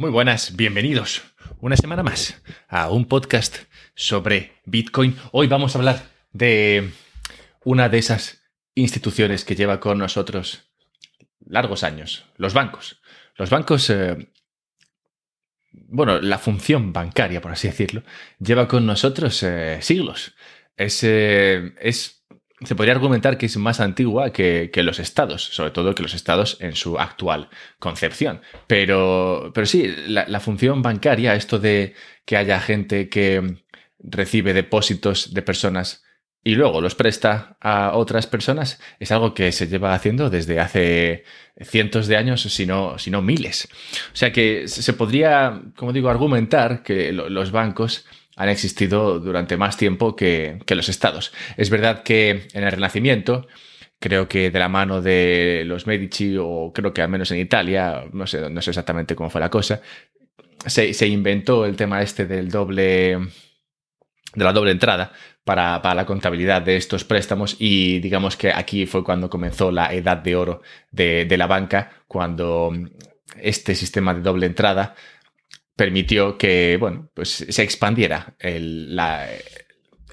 Muy 0.00 0.08
buenas, 0.08 0.56
bienvenidos 0.56 1.20
una 1.60 1.76
semana 1.76 2.02
más 2.02 2.40
a 2.68 2.88
un 2.88 3.04
podcast 3.04 3.58
sobre 3.94 4.54
Bitcoin. 4.64 5.14
Hoy 5.30 5.46
vamos 5.46 5.74
a 5.74 5.78
hablar 5.78 6.02
de 6.32 6.88
una 7.66 7.90
de 7.90 7.98
esas 7.98 8.42
instituciones 8.74 9.44
que 9.44 9.56
lleva 9.56 9.78
con 9.78 9.98
nosotros 9.98 10.70
largos 11.44 11.84
años, 11.84 12.24
los 12.38 12.54
bancos. 12.54 13.02
Los 13.36 13.50
bancos, 13.50 13.90
eh, 13.90 14.32
bueno, 15.70 16.18
la 16.18 16.38
función 16.38 16.94
bancaria, 16.94 17.42
por 17.42 17.52
así 17.52 17.68
decirlo, 17.68 18.02
lleva 18.38 18.68
con 18.68 18.86
nosotros 18.86 19.42
eh, 19.42 19.80
siglos. 19.82 20.34
Es, 20.78 21.04
eh, 21.04 21.74
es 21.78 22.19
se 22.62 22.74
podría 22.74 22.94
argumentar 22.94 23.38
que 23.38 23.46
es 23.46 23.56
más 23.56 23.80
antigua 23.80 24.32
que, 24.32 24.70
los 24.76 24.98
estados, 24.98 25.42
sobre 25.42 25.70
todo 25.70 25.94
que 25.94 26.02
los 26.02 26.14
estados 26.14 26.58
en 26.60 26.74
su 26.74 26.98
actual 26.98 27.48
concepción. 27.78 28.42
Pero, 28.66 29.50
pero 29.54 29.66
sí, 29.66 29.94
la, 30.06 30.40
función 30.40 30.82
bancaria, 30.82 31.34
esto 31.34 31.58
de 31.58 31.94
que 32.24 32.36
haya 32.36 32.60
gente 32.60 33.08
que 33.08 33.62
recibe 33.98 34.52
depósitos 34.52 35.32
de 35.32 35.42
personas 35.42 36.04
y 36.42 36.54
luego 36.54 36.80
los 36.80 36.94
presta 36.94 37.58
a 37.60 37.92
otras 37.94 38.26
personas, 38.26 38.80
es 38.98 39.12
algo 39.12 39.34
que 39.34 39.52
se 39.52 39.66
lleva 39.66 39.94
haciendo 39.94 40.30
desde 40.30 40.58
hace 40.58 41.24
cientos 41.60 42.06
de 42.06 42.16
años, 42.16 42.42
si 42.42 42.64
no, 42.64 42.98
si 42.98 43.10
no 43.10 43.20
miles. 43.20 43.68
O 44.12 44.16
sea 44.16 44.32
que 44.32 44.66
se 44.66 44.92
podría, 44.94 45.60
como 45.76 45.92
digo, 45.92 46.08
argumentar 46.08 46.82
que 46.82 47.12
los 47.12 47.52
bancos 47.52 48.06
han 48.40 48.48
existido 48.48 49.20
durante 49.20 49.58
más 49.58 49.76
tiempo 49.76 50.16
que, 50.16 50.58
los 50.66 50.88
estados. 50.88 51.30
Es 51.58 51.68
verdad 51.68 52.02
que 52.02 52.48
en 52.54 52.64
el 52.64 52.72
Renacimiento, 52.72 53.46
creo 53.98 54.28
que 54.28 54.50
de 54.50 54.58
la 54.58 54.70
mano 54.70 55.02
de 55.02 55.64
los 55.66 55.86
Medici, 55.86 56.38
o 56.40 56.72
creo 56.74 56.94
que 56.94 57.02
al 57.02 57.10
menos 57.10 57.30
en 57.32 57.38
Italia, 57.38 58.04
no 58.14 58.26
sé, 58.26 58.48
no 58.48 58.62
sé 58.62 58.70
exactamente 58.70 59.14
cómo 59.14 59.28
fue 59.28 59.42
la 59.42 59.50
cosa, 59.50 59.82
se, 60.64 61.06
inventó 61.06 61.66
el 61.66 61.76
tema 61.76 62.00
este 62.00 62.24
del 62.24 62.50
doble 62.50 63.18
de 64.34 64.44
la 64.44 64.54
doble 64.54 64.70
entrada 64.70 65.12
para, 65.44 65.82
la 65.94 66.06
contabilidad 66.06 66.62
de 66.62 66.76
estos 66.76 67.04
préstamos 67.04 67.56
y 67.58 67.98
digamos 68.00 68.38
que 68.38 68.52
aquí 68.54 68.86
fue 68.86 69.04
cuando 69.04 69.28
comenzó 69.28 69.70
la 69.70 69.92
edad 69.92 70.16
de 70.16 70.34
oro 70.34 70.62
de, 70.90 71.26
de 71.26 71.36
la 71.36 71.46
banca, 71.46 71.90
cuando 72.08 72.72
este 73.36 73.74
sistema 73.74 74.14
de 74.14 74.22
doble 74.22 74.46
entrada 74.46 74.94
permitió 75.80 76.36
que, 76.36 76.76
bueno, 76.78 77.08
pues 77.14 77.46
se 77.48 77.62
expandiera 77.62 78.34
la, 78.38 79.26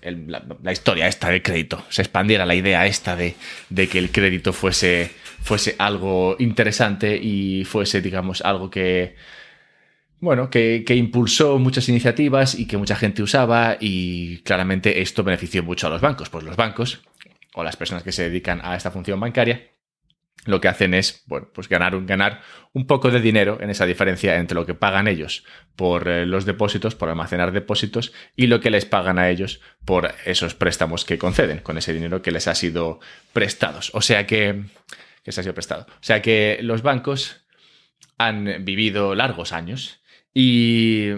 la, 0.02 0.72
historia 0.72 1.10
esta 1.10 1.30
del 1.30 1.44
crédito, 1.44 1.84
se 1.90 2.04
expandiera 2.04 2.46
la 2.46 2.56
idea 2.56 2.86
esta 2.86 3.18
de, 3.18 3.36
de, 3.70 3.90
que 3.90 4.00
el 4.00 4.10
crédito 4.10 4.54
fuese, 4.54 5.12
fuese 5.42 5.76
algo 5.78 6.38
interesante 6.40 7.18
y 7.18 7.66
fuese, 7.66 8.00
digamos, 8.00 8.40
algo 8.44 8.70
que, 8.70 9.18
bueno, 10.22 10.50
que, 10.50 10.86
que, 10.88 10.96
impulsó 10.96 11.60
muchas 11.60 11.90
iniciativas 11.90 12.58
y 12.58 12.66
que 12.66 12.78
mucha 12.78 12.96
gente 12.96 13.22
usaba 13.22 13.76
y 13.78 14.38
claramente 14.44 15.02
esto 15.02 15.22
benefició 15.22 15.64
mucho 15.64 15.88
a 15.88 15.90
los 15.90 16.00
bancos, 16.00 16.30
pues 16.30 16.46
los 16.46 16.56
bancos 16.56 17.02
o 17.56 17.66
las 17.66 17.76
personas 17.76 18.04
que 18.04 18.14
se 18.14 18.24
dedican 18.24 18.62
a 18.64 18.78
esta 18.78 18.90
función 18.90 19.20
bancaria 19.20 19.68
lo 20.48 20.62
que 20.62 20.68
hacen 20.68 20.94
es, 20.94 21.24
bueno, 21.28 21.50
pues 21.54 21.70
ganar 21.70 21.96
un, 21.96 22.06
ganar 22.06 22.42
un 22.74 22.88
poco 22.88 23.12
de 23.12 23.22
dinero 23.22 23.58
en 23.62 23.70
esa 23.70 23.86
diferencia 23.86 24.38
entre 24.38 24.56
lo 24.56 24.66
que 24.66 24.74
pagan 24.74 25.08
ellos 25.08 25.44
por 25.76 26.08
eh, 26.08 26.26
los 26.26 26.46
depósitos, 26.46 26.96
por 26.96 27.10
almacenar 27.10 27.52
depósitos, 27.52 28.14
y 28.36 28.48
lo 28.48 28.60
que 28.60 28.72
les 28.72 28.86
pagan 28.86 29.20
a 29.20 29.30
ellos 29.30 29.62
por 29.86 30.14
esos 30.26 30.56
préstamos 30.56 31.06
que 31.06 31.18
conceden, 31.18 31.60
con 31.60 31.78
ese 31.78 31.94
dinero 31.94 32.22
que 32.22 32.32
les 32.32 32.48
ha 32.48 32.56
sido 32.56 33.00
prestados. 33.34 33.92
O 33.94 34.02
sea 34.02 34.26
que, 34.26 34.64
se 35.26 35.40
ha 35.40 35.44
sido 35.44 35.54
prestado. 35.54 35.86
O 35.90 36.04
sea 36.04 36.22
que 36.22 36.60
los 36.62 36.82
bancos 36.82 37.46
han 38.18 38.66
vivido 38.66 39.14
largos 39.16 39.54
años 39.54 40.02
y 40.34 41.10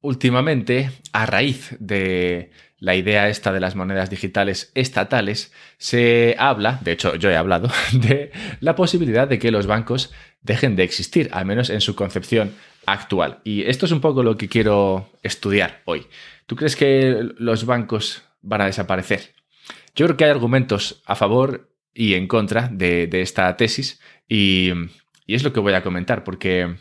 últimamente, 0.00 0.90
a 1.12 1.26
raíz 1.26 1.76
de 1.78 2.50
la 2.80 2.94
idea 2.94 3.28
esta 3.28 3.52
de 3.52 3.60
las 3.60 3.74
monedas 3.74 4.10
digitales 4.10 4.70
estatales, 4.74 5.52
se 5.78 6.36
habla, 6.38 6.78
de 6.82 6.92
hecho 6.92 7.16
yo 7.16 7.30
he 7.30 7.36
hablado, 7.36 7.70
de 7.92 8.32
la 8.60 8.74
posibilidad 8.76 9.28
de 9.28 9.38
que 9.38 9.50
los 9.50 9.66
bancos 9.66 10.12
dejen 10.42 10.76
de 10.76 10.84
existir, 10.84 11.28
al 11.32 11.46
menos 11.46 11.70
en 11.70 11.80
su 11.80 11.94
concepción 11.94 12.54
actual. 12.86 13.40
Y 13.44 13.62
esto 13.62 13.86
es 13.86 13.92
un 13.92 14.00
poco 14.00 14.22
lo 14.22 14.36
que 14.36 14.48
quiero 14.48 15.10
estudiar 15.22 15.82
hoy. 15.84 16.06
¿Tú 16.46 16.56
crees 16.56 16.76
que 16.76 17.28
los 17.36 17.66
bancos 17.66 18.22
van 18.40 18.62
a 18.62 18.66
desaparecer? 18.66 19.34
Yo 19.94 20.06
creo 20.06 20.16
que 20.16 20.24
hay 20.24 20.30
argumentos 20.30 21.02
a 21.06 21.16
favor 21.16 21.70
y 21.92 22.14
en 22.14 22.28
contra 22.28 22.68
de, 22.68 23.08
esta 23.12 23.56
tesis 23.56 24.00
y, 24.28 24.70
y 25.26 25.34
es 25.34 25.42
lo 25.42 25.52
que 25.52 25.60
voy 25.60 25.74
a 25.74 25.82
comentar 25.82 26.22
porque 26.22 26.76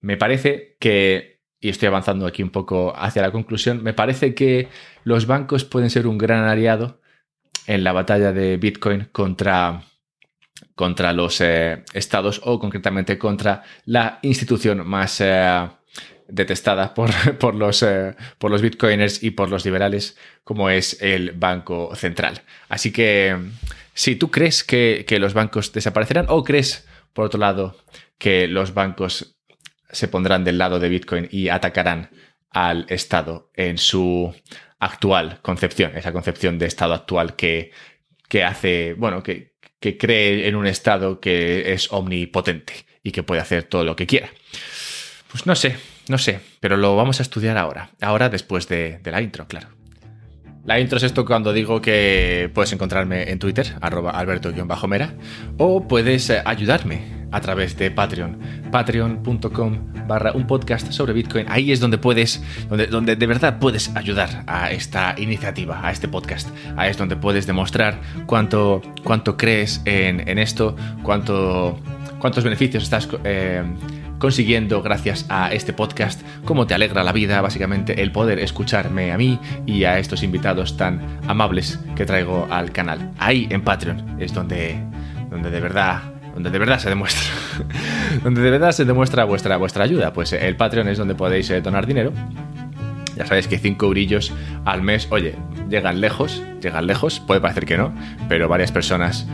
me 0.00 0.16
parece 0.16 0.76
que 0.78 1.35
y 1.66 1.68
estoy 1.68 1.88
avanzando 1.88 2.26
aquí 2.26 2.44
un 2.44 2.50
poco 2.50 2.94
hacia 2.96 3.22
la 3.22 3.32
conclusión, 3.32 3.82
me 3.82 3.92
parece 3.92 4.36
que 4.36 4.68
los 5.02 5.26
bancos 5.26 5.64
pueden 5.64 5.90
ser 5.90 6.06
un 6.06 6.16
gran 6.16 6.44
aliado 6.44 7.00
en 7.66 7.82
la 7.82 7.90
batalla 7.90 8.32
de 8.32 8.56
Bitcoin 8.56 9.08
contra, 9.10 9.82
contra 10.76 11.12
los 11.12 11.40
eh, 11.40 11.82
estados 11.92 12.40
o 12.44 12.60
concretamente 12.60 13.18
contra 13.18 13.64
la 13.84 14.20
institución 14.22 14.86
más 14.86 15.20
eh, 15.20 15.68
detestada 16.28 16.94
por, 16.94 17.10
por, 17.40 17.56
los, 17.56 17.82
eh, 17.82 18.14
por 18.38 18.52
los 18.52 18.62
bitcoiners 18.62 19.24
y 19.24 19.32
por 19.32 19.50
los 19.50 19.64
liberales 19.64 20.16
como 20.44 20.70
es 20.70 21.02
el 21.02 21.32
Banco 21.32 21.96
Central. 21.96 22.42
Así 22.68 22.92
que 22.92 23.36
si 23.92 24.14
tú 24.14 24.30
crees 24.30 24.62
que, 24.62 25.04
que 25.04 25.18
los 25.18 25.34
bancos 25.34 25.72
desaparecerán 25.72 26.26
o 26.28 26.44
crees, 26.44 26.86
por 27.12 27.24
otro 27.24 27.40
lado, 27.40 27.76
que 28.18 28.46
los 28.46 28.72
bancos 28.72 29.35
se 29.90 30.08
pondrán 30.08 30.44
del 30.44 30.58
lado 30.58 30.78
de 30.78 30.88
Bitcoin 30.88 31.28
y 31.30 31.48
atacarán 31.48 32.10
al 32.50 32.86
Estado 32.88 33.50
en 33.54 33.78
su 33.78 34.34
actual 34.78 35.40
concepción, 35.42 35.96
esa 35.96 36.12
concepción 36.12 36.58
de 36.58 36.66
Estado 36.66 36.94
actual 36.94 37.36
que, 37.36 37.70
que 38.28 38.44
hace, 38.44 38.94
bueno, 38.94 39.22
que, 39.22 39.54
que 39.80 39.98
cree 39.98 40.48
en 40.48 40.56
un 40.56 40.66
Estado 40.66 41.20
que 41.20 41.72
es 41.72 41.92
omnipotente 41.92 42.86
y 43.02 43.12
que 43.12 43.22
puede 43.22 43.40
hacer 43.40 43.64
todo 43.64 43.84
lo 43.84 43.96
que 43.96 44.06
quiera. 44.06 44.30
Pues 45.30 45.46
no 45.46 45.54
sé, 45.54 45.76
no 46.08 46.18
sé, 46.18 46.40
pero 46.60 46.76
lo 46.76 46.96
vamos 46.96 47.20
a 47.20 47.22
estudiar 47.22 47.58
ahora, 47.58 47.90
ahora 48.00 48.28
después 48.28 48.68
de, 48.68 48.98
de 48.98 49.10
la 49.10 49.20
intro, 49.20 49.46
claro. 49.46 49.75
La 50.66 50.80
intro 50.80 50.98
es 50.98 51.04
esto 51.04 51.24
cuando 51.24 51.52
digo 51.52 51.80
que 51.80 52.50
puedes 52.52 52.72
encontrarme 52.72 53.30
en 53.30 53.38
Twitter, 53.38 53.76
arroba 53.80 54.10
alberto-mera, 54.10 55.14
o 55.58 55.86
puedes 55.86 56.28
eh, 56.28 56.42
ayudarme 56.44 57.02
a 57.30 57.40
través 57.40 57.76
de 57.76 57.92
Patreon, 57.92 58.36
patreon.com 58.72 59.78
barra 60.08 60.32
un 60.32 60.48
podcast 60.48 60.90
sobre 60.90 61.12
Bitcoin. 61.12 61.46
Ahí 61.48 61.70
es 61.70 61.78
donde 61.78 61.98
puedes, 61.98 62.42
donde, 62.68 62.88
donde 62.88 63.14
de 63.14 63.26
verdad 63.28 63.60
puedes 63.60 63.94
ayudar 63.94 64.42
a 64.48 64.72
esta 64.72 65.14
iniciativa, 65.18 65.86
a 65.86 65.92
este 65.92 66.08
podcast. 66.08 66.48
Ahí 66.76 66.90
es 66.90 66.96
donde 66.96 67.14
puedes 67.14 67.46
demostrar 67.46 68.00
cuánto, 68.26 68.82
cuánto 69.04 69.36
crees 69.36 69.82
en, 69.84 70.38
esto, 70.38 70.74
cuánto, 71.04 71.78
cuántos 72.18 72.42
beneficios 72.42 72.82
estás... 72.82 73.08
Eh, 73.22 73.62
consiguiendo 74.18 74.82
gracias 74.82 75.26
a 75.28 75.52
este 75.52 75.72
podcast, 75.72 76.22
cómo 76.44 76.66
te 76.66 76.74
alegra 76.74 77.04
la 77.04 77.12
vida, 77.12 77.40
básicamente 77.40 78.02
el 78.02 78.12
poder 78.12 78.38
escucharme 78.38 79.12
a 79.12 79.18
mí 79.18 79.38
y 79.66 79.84
a 79.84 79.98
estos 79.98 80.22
invitados 80.22 80.76
tan 80.76 81.20
amables 81.26 81.78
que 81.94 82.06
traigo 82.06 82.46
al 82.50 82.72
canal. 82.72 83.12
Ahí 83.18 83.46
en 83.50 83.62
Patreon 83.62 84.20
es 84.20 84.32
donde, 84.32 84.78
donde 85.30 85.50
de 85.50 85.60
verdad 85.60 86.02
donde 86.34 86.50
de 86.50 86.58
verdad 86.58 86.78
se 86.78 86.90
demuestra 86.90 87.22
donde 88.22 88.42
de 88.42 88.50
verdad 88.50 88.70
se 88.72 88.84
demuestra 88.84 89.24
vuestra, 89.24 89.56
vuestra 89.56 89.84
ayuda. 89.84 90.12
Pues 90.12 90.34
el 90.34 90.54
Patreon 90.54 90.86
es 90.88 90.98
donde 90.98 91.14
podéis 91.14 91.48
eh, 91.48 91.62
donar 91.62 91.86
dinero. 91.86 92.12
Ya 93.16 93.24
sabéis 93.24 93.48
que 93.48 93.58
5 93.58 93.86
eurillos 93.86 94.34
al 94.66 94.82
mes, 94.82 95.08
oye, 95.10 95.34
llegan 95.70 96.02
lejos, 96.02 96.42
llegan 96.60 96.86
lejos, 96.86 97.20
puede 97.20 97.40
parecer 97.40 97.64
que 97.64 97.78
no, 97.78 97.94
pero 98.28 98.48
varias 98.48 98.70
personas 98.70 99.26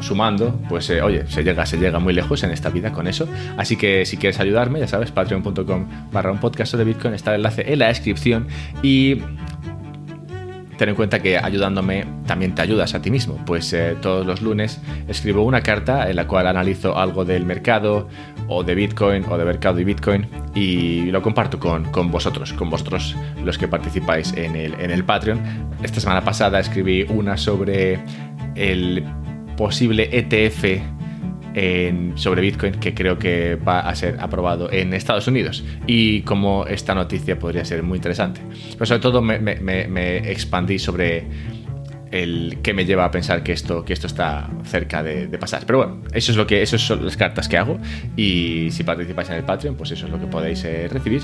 sumando, 0.00 0.60
pues 0.68 0.88
eh, 0.90 1.02
oye, 1.02 1.26
se 1.28 1.42
llega, 1.42 1.66
se 1.66 1.76
llega 1.76 1.98
muy 1.98 2.14
lejos 2.14 2.42
en 2.42 2.50
esta 2.50 2.70
vida 2.70 2.92
con 2.92 3.06
eso. 3.06 3.28
Así 3.56 3.76
que 3.76 4.06
si 4.06 4.16
quieres 4.16 4.40
ayudarme, 4.40 4.80
ya 4.80 4.88
sabes, 4.88 5.10
patreon.com 5.10 5.86
barra 6.12 6.32
un 6.32 6.38
podcast 6.38 6.74
de 6.74 6.84
Bitcoin, 6.84 7.14
está 7.14 7.30
el 7.30 7.36
enlace 7.36 7.72
en 7.72 7.78
la 7.78 7.88
descripción 7.88 8.46
y 8.82 9.18
ten 10.76 10.88
en 10.88 10.94
cuenta 10.94 11.20
que 11.20 11.38
ayudándome 11.38 12.04
también 12.26 12.54
te 12.54 12.62
ayudas 12.62 12.94
a 12.94 13.02
ti 13.02 13.10
mismo, 13.10 13.38
pues 13.46 13.72
eh, 13.72 13.96
todos 14.00 14.26
los 14.26 14.42
lunes 14.42 14.80
escribo 15.08 15.42
una 15.42 15.60
carta 15.60 16.08
en 16.08 16.16
la 16.16 16.26
cual 16.26 16.46
analizo 16.46 16.98
algo 16.98 17.24
del 17.24 17.44
mercado 17.44 18.08
o 18.48 18.64
de 18.64 18.74
Bitcoin 18.74 19.24
o 19.28 19.38
de 19.38 19.44
mercado 19.44 19.80
y 19.80 19.84
Bitcoin 19.84 20.26
y 20.54 21.10
lo 21.10 21.22
comparto 21.22 21.58
con, 21.58 21.84
con 21.86 22.10
vosotros, 22.10 22.52
con 22.52 22.70
vosotros 22.70 23.16
los 23.44 23.56
que 23.58 23.68
participáis 23.68 24.32
en 24.34 24.56
el, 24.56 24.74
en 24.74 24.90
el 24.90 25.04
Patreon. 25.04 25.40
Esta 25.82 26.00
semana 26.00 26.22
pasada 26.22 26.58
escribí 26.60 27.04
una 27.08 27.36
sobre 27.36 28.00
el 28.54 29.04
posible 29.56 30.08
ETF 30.12 30.82
sobre 32.16 32.42
Bitcoin 32.42 32.74
que 32.74 32.94
creo 32.94 33.18
que 33.18 33.54
va 33.54 33.80
a 33.80 33.94
ser 33.94 34.18
aprobado 34.18 34.72
en 34.72 34.92
Estados 34.92 35.28
Unidos 35.28 35.62
y 35.86 36.22
como 36.22 36.66
esta 36.66 36.94
noticia 36.94 37.38
podría 37.38 37.64
ser 37.64 37.82
muy 37.82 37.96
interesante. 37.96 38.40
Pero 38.72 38.86
sobre 38.86 39.00
todo 39.00 39.22
me, 39.22 40.30
expandí 40.30 40.78
sobre 40.78 41.26
el 42.10 42.58
que 42.62 42.74
me 42.74 42.84
lleva 42.84 43.04
a 43.04 43.10
pensar 43.10 43.42
que 43.42 43.52
esto, 43.52 43.84
que 43.84 43.92
esto 43.92 44.06
está 44.06 44.48
cerca 44.64 45.02
de, 45.02 45.26
pasar. 45.38 45.64
Pero 45.66 45.78
bueno, 45.78 46.02
eso 46.12 46.32
es 46.32 46.36
lo 46.36 46.46
que, 46.46 46.62
esas 46.62 46.80
son 46.80 47.04
las 47.04 47.16
cartas 47.16 47.48
que 47.48 47.56
hago. 47.56 47.78
Y 48.16 48.68
si 48.70 48.84
participáis 48.84 49.30
en 49.30 49.36
el 49.36 49.44
Patreon, 49.44 49.76
pues 49.76 49.90
eso 49.92 50.06
es 50.06 50.12
lo 50.12 50.20
que 50.20 50.26
podéis 50.26 50.64
eh, 50.64 50.88
recibir. 50.88 51.22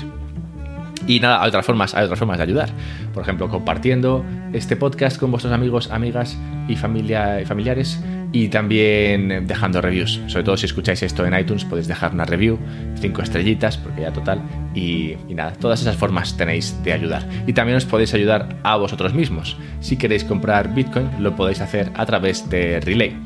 Y 1.07 1.19
nada, 1.19 1.41
hay 1.41 1.49
otras 1.49 1.65
formas, 1.65 1.93
hay 1.95 2.03
otras 2.03 2.19
formas 2.19 2.37
de 2.37 2.43
ayudar. 2.43 2.69
Por 3.13 3.23
ejemplo, 3.23 3.49
compartiendo 3.49 4.23
este 4.53 4.75
podcast 4.75 5.17
con 5.17 5.31
vuestros 5.31 5.53
amigos, 5.53 5.89
amigas 5.91 6.37
y, 6.67 6.75
familia, 6.75 7.41
y 7.41 7.45
familiares 7.45 7.99
y 8.33 8.47
también 8.47 9.45
dejando 9.47 9.81
reviews. 9.81 10.21
Sobre 10.27 10.43
todo 10.43 10.57
si 10.57 10.65
escucháis 10.65 11.03
esto 11.03 11.25
en 11.25 11.37
iTunes, 11.37 11.65
podéis 11.65 11.87
dejar 11.87 12.13
una 12.13 12.25
review, 12.25 12.57
cinco 12.99 13.21
estrellitas, 13.21 13.77
porque 13.77 14.01
ya 14.01 14.13
total. 14.13 14.41
Y, 14.73 15.15
nada, 15.29 15.53
todas 15.53 15.81
esas 15.81 15.95
formas 15.95 16.37
tenéis 16.37 16.81
de 16.83 16.93
ayudar. 16.93 17.27
Y 17.45 17.53
también 17.53 17.77
os 17.77 17.85
podéis 17.85 18.13
ayudar 18.13 18.57
a 18.63 18.77
vosotros 18.77 19.13
mismos. 19.13 19.57
Si 19.81 19.97
queréis 19.97 20.23
comprar 20.23 20.73
Bitcoin, 20.73 21.09
lo 21.19 21.35
podéis 21.35 21.61
hacer 21.61 21.91
a 21.95 22.05
través 22.05 22.49
de 22.49 22.79
Relay. 22.79 23.17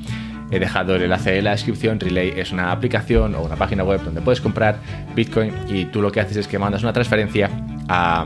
He 0.52 0.60
dejado 0.60 0.96
el 0.96 1.04
enlace 1.04 1.38
en 1.38 1.46
la 1.46 1.52
descripción. 1.52 2.00
Relay 2.00 2.34
es 2.36 2.52
una 2.52 2.72
aplicación 2.72 3.36
o 3.36 3.44
una 3.44 3.56
página 3.56 3.84
web 3.84 4.02
donde 4.04 4.22
puedes 4.22 4.42
comprar 4.42 4.80
Bitcoin 5.16 5.52
y 5.68 5.86
tú 5.86 6.02
lo 6.02 6.12
que 6.12 6.20
haces 6.20 6.38
es 6.38 6.48
que 6.48 6.60
mandas 6.60 6.84
una 6.84 6.94
transferencia 6.94 7.50
a 7.88 8.26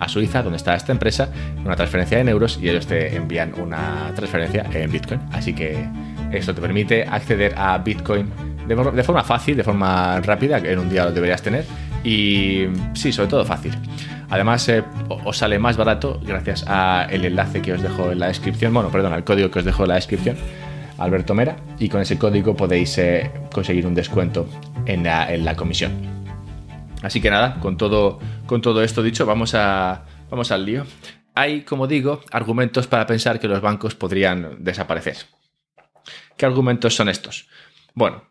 a 0.00 0.08
Suiza, 0.08 0.42
donde 0.42 0.56
está 0.56 0.74
esta 0.74 0.92
empresa, 0.92 1.30
una 1.64 1.76
transferencia 1.76 2.20
en 2.20 2.28
euros 2.28 2.58
y 2.60 2.68
ellos 2.68 2.86
te 2.86 3.16
envían 3.16 3.52
una 3.60 4.12
transferencia 4.14 4.64
en 4.72 4.90
Bitcoin. 4.90 5.20
Así 5.32 5.54
que 5.54 5.88
esto 6.32 6.54
te 6.54 6.60
permite 6.60 7.04
acceder 7.04 7.54
a 7.56 7.78
Bitcoin 7.78 8.30
de, 8.66 9.02
forma 9.02 9.24
fácil, 9.24 9.56
de 9.56 9.64
forma 9.64 10.20
rápida, 10.20 10.60
que 10.60 10.72
en 10.72 10.78
un 10.78 10.90
día 10.90 11.04
lo 11.04 11.12
deberías 11.12 11.42
tener. 11.42 11.64
Y 12.04 12.66
sí, 12.94 13.12
sobre 13.12 13.28
todo 13.28 13.44
fácil. 13.44 13.72
Además, 14.30 14.68
eh, 14.68 14.84
os 15.08 15.38
sale 15.38 15.58
más 15.58 15.76
barato 15.76 16.20
gracias 16.22 16.64
al 16.66 17.24
enlace 17.24 17.62
que 17.62 17.72
os 17.72 17.82
dejo 17.82 18.12
en 18.12 18.18
la 18.18 18.28
descripción. 18.28 18.74
Bueno, 18.74 18.90
perdón, 18.90 19.14
al 19.14 19.24
código 19.24 19.50
que 19.50 19.60
os 19.60 19.64
dejo 19.64 19.84
en 19.84 19.88
la 19.88 19.94
descripción. 19.94 20.36
Alberto 20.98 21.34
Mera. 21.34 21.56
Y 21.78 21.88
con 21.88 22.00
ese 22.00 22.18
código 22.18 22.54
podéis 22.56 22.98
eh, 22.98 23.30
conseguir 23.52 23.86
un 23.86 23.94
descuento 23.94 24.46
en 24.86 25.04
la 25.04 25.54
comisión. 25.56 26.18
Así 27.02 27.20
que 27.20 27.30
nada, 27.30 27.60
con 27.60 27.76
todo, 27.76 28.18
con 28.46 28.60
todo 28.60 28.82
esto 28.82 29.02
dicho, 29.02 29.24
vamos, 29.24 29.54
a, 29.54 30.04
vamos 30.30 30.50
al 30.50 30.64
lío. 30.64 30.84
Hay, 31.34 31.62
como 31.62 31.86
digo, 31.86 32.20
argumentos 32.32 32.86
para 32.86 33.06
pensar 33.06 33.38
que 33.38 33.46
los 33.46 33.60
bancos 33.60 33.94
podrían 33.94 34.56
desaparecer. 34.58 35.16
¿Qué 36.36 36.46
argumentos 36.46 36.94
son 36.94 37.08
estos? 37.08 37.48
Bueno, 37.94 38.24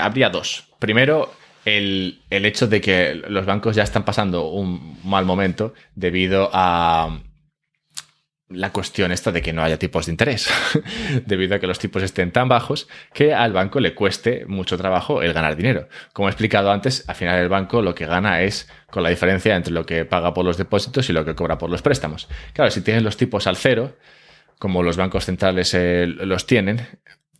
habría 0.00 0.28
dos. 0.28 0.68
Primero, 0.78 1.32
el, 1.64 2.22
el, 2.30 2.44
hecho 2.44 2.66
de 2.66 2.80
que 2.80 3.14
los 3.28 3.46
bancos 3.46 3.74
ya 3.76 3.82
están 3.82 4.04
pasando 4.04 4.48
un 4.48 5.00
mal 5.04 5.24
momento 5.24 5.74
debido 5.94 6.50
a, 6.52 7.20
la 8.48 8.70
cuestión 8.70 9.10
esta 9.10 9.32
de 9.32 9.42
que 9.42 9.52
no 9.52 9.62
haya 9.62 9.78
tipos 9.78 10.06
de 10.06 10.12
interés, 10.12 10.48
debido 11.26 11.56
a 11.56 11.58
que 11.58 11.66
los 11.66 11.78
tipos 11.78 12.02
estén 12.02 12.30
tan 12.30 12.48
bajos 12.48 12.88
que 13.12 13.34
al 13.34 13.52
banco 13.52 13.80
le 13.80 13.94
cueste 13.94 14.44
mucho 14.46 14.78
trabajo 14.78 15.22
el 15.22 15.32
ganar 15.32 15.56
dinero. 15.56 15.88
Como 16.12 16.28
he 16.28 16.30
explicado 16.30 16.70
antes, 16.70 17.08
al 17.08 17.16
final 17.16 17.40
el 17.40 17.48
banco 17.48 17.82
lo 17.82 17.94
que 17.94 18.06
gana 18.06 18.42
es 18.42 18.68
con 18.90 19.02
la 19.02 19.08
diferencia 19.08 19.56
entre 19.56 19.72
lo 19.72 19.84
que 19.84 20.04
paga 20.04 20.32
por 20.32 20.44
los 20.44 20.56
depósitos 20.56 21.10
y 21.10 21.12
lo 21.12 21.24
que 21.24 21.34
cobra 21.34 21.58
por 21.58 21.70
los 21.70 21.82
préstamos. 21.82 22.28
Claro, 22.52 22.70
si 22.70 22.82
tienes 22.82 23.02
los 23.02 23.16
tipos 23.16 23.46
al 23.48 23.56
cero, 23.56 23.96
como 24.58 24.82
los 24.82 24.96
bancos 24.96 25.24
centrales 25.24 25.74
eh, 25.74 26.06
los 26.06 26.46
tienen, 26.46 26.86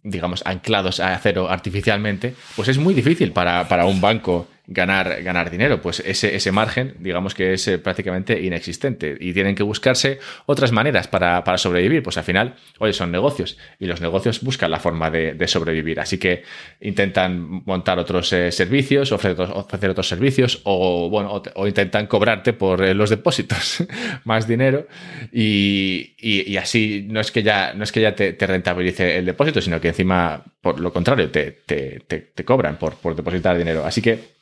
digamos, 0.02 0.42
anclados 0.46 1.00
a 1.00 1.18
cero 1.18 1.48
artificialmente, 1.50 2.34
pues 2.54 2.68
es 2.68 2.78
muy 2.78 2.94
difícil 2.94 3.32
para, 3.32 3.68
para 3.68 3.86
un 3.86 4.00
banco 4.00 4.48
ganar, 4.66 5.22
ganar 5.22 5.50
dinero. 5.50 5.80
Pues 5.80 6.00
ese, 6.00 6.34
ese 6.34 6.52
margen, 6.52 6.94
digamos 6.98 7.34
que 7.34 7.52
es 7.52 7.66
eh, 7.68 7.78
prácticamente 7.78 8.40
inexistente 8.40 9.16
y 9.18 9.32
tienen 9.32 9.54
que 9.54 9.62
buscarse 9.62 10.18
otras 10.46 10.72
maneras 10.72 11.08
para, 11.08 11.44
para, 11.44 11.58
sobrevivir. 11.58 12.02
Pues 12.02 12.16
al 12.16 12.24
final, 12.24 12.56
oye, 12.78 12.92
son 12.92 13.10
negocios 13.12 13.56
y 13.78 13.86
los 13.86 14.00
negocios 14.00 14.42
buscan 14.42 14.70
la 14.70 14.80
forma 14.80 15.10
de, 15.10 15.46
sobrevivir. 15.46 16.00
Así 16.00 16.18
que 16.18 16.42
intentan 16.80 17.62
montar 17.64 17.98
otros 17.98 18.32
eh, 18.32 18.50
servicios, 18.50 19.12
ofrecer, 19.12 19.48
ofrecer, 19.52 19.90
otros 19.90 20.08
servicios 20.08 20.60
o, 20.64 21.08
bueno, 21.08 21.42
o, 21.54 21.66
intentan 21.66 22.06
cobrarte 22.06 22.52
por 22.52 22.82
eh, 22.82 22.94
los 22.94 23.10
depósitos 23.10 23.84
más 24.24 24.48
dinero 24.48 24.88
y, 25.32 26.14
y, 26.18 26.56
así 26.56 27.06
no 27.08 27.20
es 27.20 27.30
que 27.30 27.44
ya, 27.44 27.74
no 27.74 27.84
es 27.84 27.92
que 27.92 28.00
ya 28.00 28.14
te, 28.14 28.32
te, 28.32 28.46
rentabilice 28.46 29.18
el 29.18 29.26
depósito, 29.26 29.60
sino 29.60 29.80
que 29.80 29.88
encima, 29.88 30.42
por 30.60 30.80
lo 30.80 30.92
contrario, 30.92 31.30
te, 31.30 31.52
te, 31.52 32.00
te 32.00 32.44
cobran 32.44 32.76
por, 32.76 32.96
por 32.96 33.14
depositar 33.14 33.56
dinero. 33.56 33.84
Así 33.84 34.02
que 34.02 34.36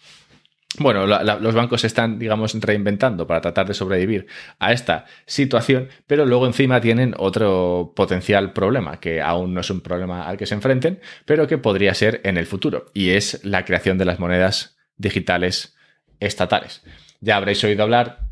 bueno, 0.78 1.06
los 1.06 1.54
bancos 1.54 1.82
se 1.82 1.86
están, 1.86 2.18
digamos, 2.18 2.54
reinventando 2.60 3.26
para 3.26 3.40
tratar 3.40 3.66
de 3.66 3.74
sobrevivir 3.74 4.26
a 4.58 4.72
esta 4.72 5.04
situación, 5.26 5.88
pero 6.06 6.26
luego 6.26 6.46
encima 6.46 6.80
tienen 6.80 7.14
otro 7.16 7.92
potencial 7.94 8.52
problema, 8.52 8.98
que 8.98 9.20
aún 9.20 9.54
no 9.54 9.60
es 9.60 9.70
un 9.70 9.80
problema 9.80 10.26
al 10.26 10.36
que 10.36 10.46
se 10.46 10.54
enfrenten, 10.54 11.00
pero 11.26 11.46
que 11.46 11.58
podría 11.58 11.94
ser 11.94 12.20
en 12.24 12.36
el 12.36 12.46
futuro, 12.46 12.86
y 12.92 13.10
es 13.10 13.44
la 13.44 13.64
creación 13.64 13.98
de 13.98 14.04
las 14.04 14.18
monedas 14.18 14.76
digitales 14.96 15.76
estatales. 16.18 16.82
Ya 17.20 17.36
habréis 17.36 17.62
oído 17.62 17.84
hablar, 17.84 18.26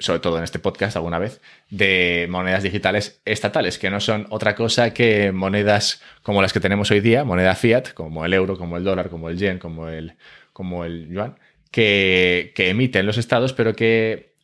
sobre 0.00 0.20
todo 0.20 0.38
en 0.38 0.44
este 0.44 0.58
podcast 0.58 0.96
alguna 0.96 1.18
vez, 1.18 1.40
de 1.70 2.26
monedas 2.28 2.64
digitales 2.64 3.22
estatales, 3.24 3.78
que 3.78 3.90
no 3.90 4.00
son 4.00 4.26
otra 4.30 4.54
cosa 4.56 4.92
que 4.92 5.30
monedas 5.30 6.02
como 6.22 6.42
las 6.42 6.52
que 6.52 6.60
tenemos 6.60 6.90
hoy 6.90 7.00
día, 7.00 7.24
moneda 7.24 7.54
fiat, 7.54 7.90
como 7.94 8.24
el 8.24 8.34
euro, 8.34 8.58
como 8.58 8.76
el 8.76 8.84
dólar, 8.84 9.10
como 9.10 9.28
el 9.28 9.38
yen, 9.38 9.58
como 9.58 9.88
el, 9.88 10.16
como 10.52 10.84
el 10.84 11.08
yuan 11.08 11.36
que, 11.70 12.52
emiten 12.56 13.06
los 13.06 13.18
estados, 13.18 13.52
pero 13.52 13.74
que 13.74 14.34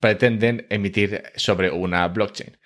pretenden 0.00 0.66
emitir 0.70 1.24
sobre 1.36 1.70
una 1.70 2.06
blockchain. 2.08 2.56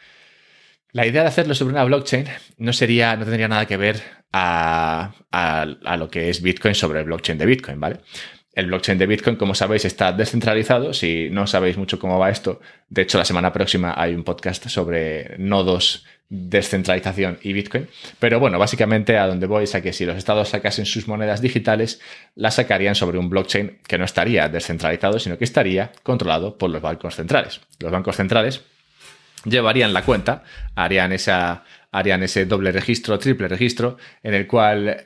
La 0.93 1.07
idea 1.07 1.23
de 1.23 1.29
hacerlo 1.29 1.55
sobre 1.55 1.73
una 1.73 1.85
blockchain 1.85 2.27
no 2.59 2.73
sería, 2.73 3.17
no 3.17 3.25
tendría 3.25 3.49
nada 3.49 3.67
que 3.67 3.79
ver 3.79 4.03
a, 4.33 5.15
a, 5.31 5.97
lo 5.97 6.11
que 6.11 6.29
es 6.29 6.43
Bitcoin 6.43 6.75
sobre 6.75 7.01
el 7.01 7.07
blockchain 7.07 7.39
de 7.39 7.47
Bitcoin, 7.47 7.81
¿vale? 7.81 8.01
El 8.53 8.67
blockchain 8.67 8.99
de 8.99 9.07
Bitcoin, 9.07 9.37
como 9.37 9.55
sabéis, 9.55 9.85
está 9.85 10.13
descentralizado. 10.13 10.93
Si 10.93 11.31
no 11.31 11.47
sabéis 11.47 11.79
mucho 11.79 11.99
cómo 11.99 12.19
va 12.19 12.31
esto, 12.31 12.61
de 12.89 13.03
hecho, 13.03 13.17
la 13.17 13.25
semana 13.25 13.53
próxima 13.53 13.95
hay 13.97 14.15
un 14.15 14.25
podcast 14.25 14.69
sobre 14.69 15.37
nodos 15.39 16.05
descentralización 16.29 17.39
y 17.43 17.53
Bitcoin. 17.53 17.89
Pero 18.19 18.41
bueno, 18.41 18.59
básicamente 18.59 19.19
a 19.19 19.27
donde 19.27 19.47
voy 19.47 19.65
es 19.65 19.75
a 19.75 19.83
que 19.83 19.93
si 19.93 20.07
los 20.07 20.17
estados 20.17 20.49
sacasen 20.49 20.87
sus 20.87 21.07
monedas 21.07 21.43
digitales, 21.43 22.01
las 22.35 22.55
sacarían 22.55 22.95
sobre 22.95 23.19
un 23.19 23.29
blockchain 23.29 23.81
que 23.87 23.99
no 23.99 24.05
estaría 24.05 24.49
descentralizado, 24.49 25.19
sino 25.19 25.37
que 25.37 25.45
estaría 25.45 25.93
controlado 26.03 26.57
por 26.57 26.71
los 26.71 26.81
bancos 26.81 27.17
centrales. 27.17 27.61
Los 27.81 27.93
bancos 27.93 28.17
centrales 28.17 28.63
llevarían 29.45 29.93
la 29.93 30.05
cuenta, 30.05 30.43
harían, 30.75 31.13
esa, 31.13 31.65
harían 31.91 32.23
ese 32.23 32.47
doble 32.47 32.73
registro, 32.73 33.19
triple 33.19 33.49
registro, 33.49 33.99
en 34.23 34.33
el 34.33 34.47
cual 34.47 35.05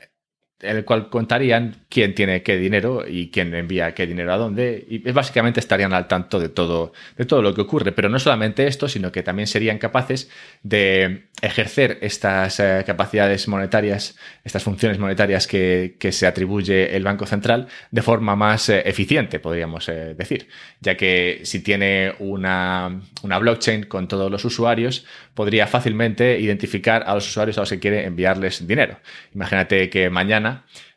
en 0.61 0.77
el 0.77 0.85
cual 0.87 1.11
contarían 1.11 1.85
quién 1.91 2.15
tiene 2.15 2.43
qué 2.43 2.57
dinero 2.57 3.05
y 3.07 3.31
quién 3.31 3.55
envía 3.55 3.93
qué 3.93 4.07
dinero 4.07 4.33
a 4.33 4.39
dónde 4.39 4.87
y 4.89 4.99
básicamente 5.13 5.61
estarían 5.61 5.93
al 5.93 6.09
tanto 6.09 6.41
de 6.41 6.49
todo 6.49 6.95
de 7.19 7.27
todo 7.27 7.43
lo 7.43 7.55
que 7.55 7.61
ocurre. 7.61 7.93
Pero 7.93 8.09
no 8.09 8.19
solamente 8.19 8.67
esto 8.67 8.89
sino 8.89 9.13
que 9.13 9.23
también 9.23 9.47
serían 9.47 9.79
capaces 9.79 10.31
de 10.63 11.29
ejercer 11.43 11.99
estas 12.01 12.59
eh, 12.61 12.83
capacidades 12.87 13.49
monetarias 13.49 14.17
estas 14.45 14.63
funciones 14.63 14.99
monetarias 14.99 15.47
que, 15.47 15.97
se 16.07 16.27
atribuye 16.27 16.97
el 16.97 17.03
banco 17.03 17.27
central 17.27 17.69
de 17.91 18.01
forma 18.01 18.37
más 18.37 18.71
eh, 18.71 18.83
eficiente 18.87 19.39
podríamos 19.41 19.89
eh, 19.89 20.15
decir. 20.17 20.49
Ya 20.81 20.97
que 20.97 21.41
si 21.43 21.61
tiene 21.61 22.15
una, 22.19 23.03
una 23.23 23.39
blockchain 23.39 23.85
con 23.85 24.09
todos 24.09 24.31
los 24.31 24.45
usuarios 24.47 25.05
podría 25.35 25.67
fácilmente 25.67 26.41
identificar 26.41 27.05
a 27.07 27.15
los 27.15 27.29
usuarios 27.29 27.59
a 27.59 27.61
los 27.61 27.71
que 27.71 27.79
quiere 27.79 28.07
enviarles 28.07 28.67
dinero. 28.67 28.99
Imagínate 29.35 29.91
que 29.91 30.09
mañana 30.09 30.46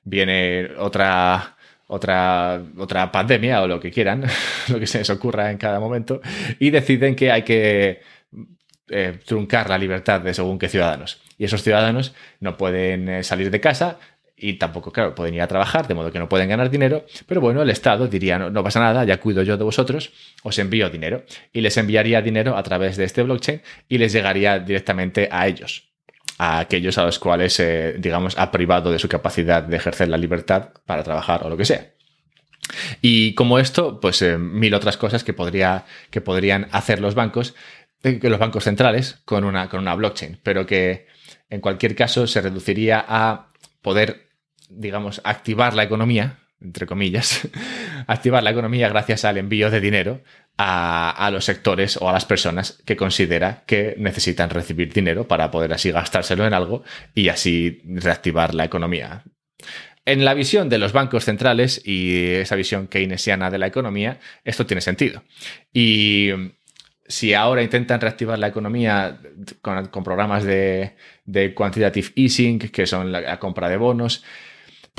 viene 0.04 0.70
otra, 0.78 1.56
otra, 1.88 2.62
otra 2.78 3.12
pandemia 3.12 3.62
o 3.62 3.68
lo 3.68 3.80
que 3.80 3.92
quieran, 3.92 4.24
lo 4.70 4.80
que 4.80 4.88
se 4.88 5.00
les 5.00 5.10
ocurra 5.10 5.52
en 5.52 5.58
cada 5.58 5.80
momento, 5.80 6.22
y 6.60 6.70
deciden 6.70 7.16
que 7.16 7.32
hay 7.32 7.44
que 7.44 8.02
eh, 8.90 9.20
truncar 9.26 9.70
la 9.70 9.78
libertad 9.78 10.22
de 10.22 10.34
según 10.34 10.60
qué 10.60 10.70
ciudadanos. 10.70 11.22
Y 11.38 11.46
esos 11.46 11.64
ciudadanos 11.64 12.14
no 12.40 12.58
pueden 12.58 13.10
eh, 13.10 13.24
salir 13.24 13.50
de 13.50 13.60
casa 13.60 13.98
y 14.36 14.54
tampoco, 14.54 14.92
claro, 14.92 15.16
pueden 15.16 15.34
ir 15.34 15.42
a 15.42 15.48
trabajar, 15.48 15.88
de 15.88 15.94
modo 15.94 16.12
que 16.12 16.20
no 16.20 16.30
pueden 16.30 16.48
ganar 16.48 16.70
dinero, 16.70 17.06
pero 17.28 17.42
bueno, 17.42 17.62
el 17.62 17.70
Estado 17.70 18.08
diría, 18.08 18.40
no, 18.40 18.50
no 18.50 18.64
pasa 18.64 18.80
nada, 18.80 19.04
ya 19.04 19.20
cuido 19.20 19.44
yo 19.44 19.58
de 19.58 19.64
vosotros, 19.64 20.12
os 20.44 20.58
envío 20.60 20.90
dinero. 20.90 21.24
Y 21.52 21.62
les 21.62 21.76
enviaría 21.78 22.22
dinero 22.22 22.56
a 22.56 22.64
través 22.64 22.98
de 22.98 23.04
este 23.04 23.24
blockchain 23.24 23.62
y 23.90 23.98
les 23.98 24.14
llegaría 24.14 24.60
directamente 24.60 25.28
a 25.32 25.48
ellos 25.48 25.89
a 26.40 26.60
aquellos 26.60 26.98
a 26.98 27.04
los 27.04 27.20
cuales, 27.20 27.60
eh, 27.60 27.96
digamos, 28.00 28.38
ha 28.38 28.50
privado 28.50 28.92
de 28.92 28.98
su 28.98 29.10
capacidad 29.10 29.62
de 29.62 29.76
ejercer 29.76 30.08
la 30.08 30.18
libertad 30.18 30.70
para 30.86 31.04
trabajar 31.04 31.44
o 31.44 31.50
lo 31.50 31.58
que 31.58 31.66
sea. 31.66 31.92
Y 33.02 33.36
como 33.36 33.60
esto, 33.60 34.00
pues 34.00 34.22
eh, 34.22 34.38
mil 34.38 34.74
otras 34.74 34.96
cosas 34.96 35.26
que, 35.26 35.34
podría, 35.34 35.86
que 36.10 36.22
podrían 36.22 36.70
hacer 36.72 37.02
los 37.02 37.14
bancos, 37.14 37.56
eh, 38.04 38.20
los 38.24 38.40
bancos 38.40 38.64
centrales 38.64 39.20
con 39.26 39.44
una, 39.44 39.68
con 39.68 39.82
una 39.82 39.96
blockchain, 39.96 40.40
pero 40.42 40.66
que 40.66 41.08
en 41.50 41.60
cualquier 41.60 41.94
caso 41.94 42.26
se 42.26 42.40
reduciría 42.40 43.04
a 43.06 43.50
poder, 43.82 44.30
digamos, 44.70 45.20
activar 45.26 45.74
la 45.74 45.84
economía 45.84 46.40
entre 46.62 46.86
comillas, 46.86 47.48
activar 48.08 48.44
la 48.44 48.52
economía 48.52 48.90
gracias 48.90 49.26
al 49.26 49.38
envío 49.38 49.70
de 49.70 49.80
dinero 49.80 50.22
a, 50.58 51.30
los 51.32 51.46
sectores 51.46 51.98
o 51.98 52.10
a 52.10 52.14
las 52.14 52.26
personas 52.26 52.82
que 52.86 52.98
considera 52.98 53.64
que 53.66 53.96
necesitan 53.98 54.50
recibir 54.50 54.92
dinero 54.92 55.26
para 55.26 55.52
poder 55.52 55.72
así 55.72 55.92
gastárselo 55.92 56.46
en 56.46 56.54
algo 56.54 56.84
y 57.16 57.30
así 57.30 57.82
reactivar 57.86 58.54
la 58.54 58.66
economía. 58.66 59.24
En 60.06 60.26
la 60.26 60.34
visión 60.34 60.68
de 60.68 60.78
los 60.78 60.92
bancos 60.92 61.24
centrales 61.24 61.82
y 61.86 62.26
esa 62.34 62.56
visión 62.56 62.88
keynesiana 62.88 63.50
de 63.50 63.58
la 63.58 63.68
economía, 63.68 64.20
esto 64.44 64.66
tiene 64.66 64.82
sentido. 64.82 65.24
Y 65.72 66.32
si 67.08 67.34
ahora 67.34 67.64
intentan 67.64 68.02
reactivar 68.02 68.38
la 68.38 68.48
economía 68.48 69.18
con, 69.62 70.04
programas 70.04 70.44
de, 70.44 70.96
quantitative 71.56 72.10
easing, 72.16 72.60
que 72.60 72.86
son 72.86 73.14
la 73.14 73.40
compra 73.40 73.70
de 73.70 73.78
bonos, 73.78 74.26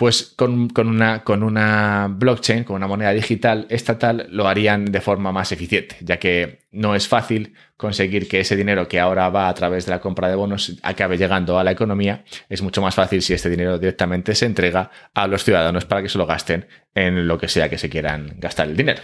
pues 0.01 0.33
con, 0.35 0.71
una, 0.79 1.25
con 1.25 1.43
una 1.43 2.09
blockchain, 2.11 2.65
con 2.65 2.77
una 2.77 2.87
moneda 2.87 3.13
digital 3.13 3.67
estatal, 3.69 4.29
lo 4.31 4.49
harían 4.49 4.87
de 4.87 5.03
forma 5.03 5.31
más 5.31 5.53
eficiente, 5.53 5.97
ya 6.01 6.17
que 6.17 6.61
no 6.71 6.95
es 6.95 7.07
fácil 7.07 7.53
conseguir 7.77 8.27
que 8.27 8.41
ese 8.41 8.57
dinero 8.57 8.89
que 8.89 8.99
ahora 8.99 9.29
va 9.29 9.51
a 9.51 9.53
través 9.53 9.85
de 9.85 9.91
la 9.91 10.01
compra 10.01 10.31
de 10.31 10.37
bonos 10.37 10.81
acabe 10.83 11.19
llegando 11.19 11.59
a 11.59 11.65
la 11.65 11.73
economía. 11.73 12.25
Es 12.49 12.63
mucho 12.63 12.81
más 12.81 12.95
fácil 12.95 13.21
si 13.21 13.35
este 13.35 13.51
dinero 13.51 13.79
directamente 13.79 14.35
se 14.35 14.47
entrega 14.47 14.91
a 15.13 15.27
los 15.27 15.45
ciudadanos 15.45 15.85
para 15.85 16.01
que 16.01 16.09
se 16.09 16.17
lo 16.17 16.25
gasten 16.25 16.67
en 16.95 17.29
lo 17.29 17.37
que 17.37 17.49
sea 17.49 17.69
que 17.69 17.77
se 17.77 17.91
quieran 17.91 18.37
gastar 18.39 18.69
el 18.69 18.79
dinero. 18.79 19.03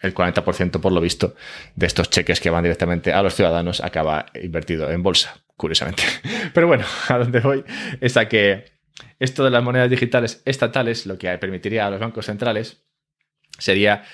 El 0.00 0.14
40% 0.14 0.80
por 0.80 0.92
lo 0.92 1.00
visto 1.00 1.34
de 1.74 1.86
estos 1.86 2.10
cheques 2.10 2.38
que 2.38 2.50
van 2.50 2.62
directamente 2.62 3.12
a 3.12 3.24
los 3.24 3.34
ciudadanos 3.34 3.80
acaba 3.80 4.26
invertido 4.40 4.88
en 4.88 5.02
bolsa, 5.02 5.42
curiosamente. 5.56 6.04
Pero 6.54 6.68
bueno, 6.68 6.84
a 7.08 7.18
donde 7.18 7.40
voy 7.40 7.64
es 8.00 8.16
a 8.16 8.28
que 8.28 8.77
esto 9.18 9.44
de 9.44 9.50
las 9.50 9.62
monedas 9.62 9.90
digitales 9.90 10.42
estatales, 10.44 11.06
lo 11.06 11.18
que 11.18 11.36
permitiría 11.38 11.86
a 11.86 11.90
los 11.90 12.00
bancos 12.00 12.26
centrales 12.26 12.84
sería 13.58 14.04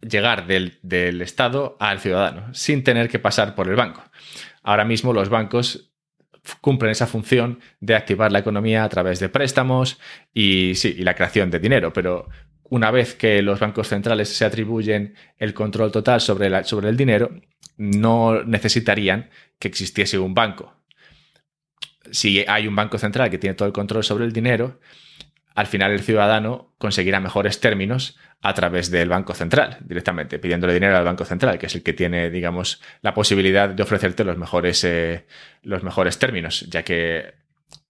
llegar 0.00 0.46
del, 0.46 1.20
Estado 1.20 1.76
al 1.80 2.00
ciudadano, 2.00 2.52
sin 2.54 2.82
tener 2.82 3.08
que 3.08 3.18
pasar 3.18 3.54
por 3.54 3.68
el 3.68 3.76
banco. 3.76 4.02
Ahora 4.62 4.84
mismo 4.84 5.12
los 5.12 5.28
bancos 5.28 5.92
cumplen 6.60 6.92
esa 6.92 7.06
función 7.06 7.60
de 7.80 7.96
activar 7.96 8.32
la 8.32 8.38
economía 8.38 8.84
a 8.84 8.88
través 8.88 9.18
de 9.20 9.28
préstamos 9.28 9.98
y, 10.32 10.72
sí, 10.76 10.94
y 10.96 11.02
la 11.02 11.14
creación 11.14 11.50
de 11.50 11.58
dinero, 11.58 11.92
pero 11.92 12.28
una 12.62 12.90
vez 12.90 13.14
que 13.14 13.42
los 13.42 13.60
bancos 13.60 13.88
centrales 13.88 14.28
se 14.28 14.44
atribuyen 14.44 15.14
el 15.38 15.54
control 15.54 15.92
total 15.92 16.20
sobre, 16.20 16.64
sobre 16.64 16.88
el 16.88 16.96
dinero, 16.96 17.30
no 17.76 18.44
necesitarían 18.44 19.30
que 19.58 19.68
existiese 19.68 20.18
un 20.18 20.34
banco 20.34 20.75
si 22.10 22.44
hay 22.46 22.66
un 22.66 22.76
banco 22.76 22.98
central 22.98 23.30
que 23.30 23.38
tiene 23.38 23.54
todo 23.54 23.66
el 23.66 23.72
control 23.72 24.04
sobre 24.04 24.24
el 24.24 24.32
dinero, 24.32 24.80
al 25.54 25.66
final 25.66 25.92
el 25.92 26.00
ciudadano 26.00 26.74
conseguirá 26.78 27.18
mejores 27.18 27.60
términos 27.60 28.18
a 28.42 28.52
través 28.52 28.90
del 28.90 29.08
Banco 29.08 29.34
Central, 29.34 29.78
directamente, 29.80 30.38
pidiéndole 30.38 30.74
dinero 30.74 30.96
al 30.96 31.04
Banco 31.04 31.24
Central, 31.24 31.58
que 31.58 31.66
es 31.66 31.74
el 31.74 31.82
que 31.82 31.94
tiene, 31.94 32.30
digamos, 32.30 32.82
la 33.00 33.14
posibilidad 33.14 33.68
de 33.68 33.82
ofrecerte 33.82 34.22
los 34.22 34.36
mejores, 34.36 34.84
eh, 34.84 35.26
los 35.62 35.82
mejores 35.82 36.18
términos, 36.18 36.66
ya 36.68 36.82
que 36.82 37.34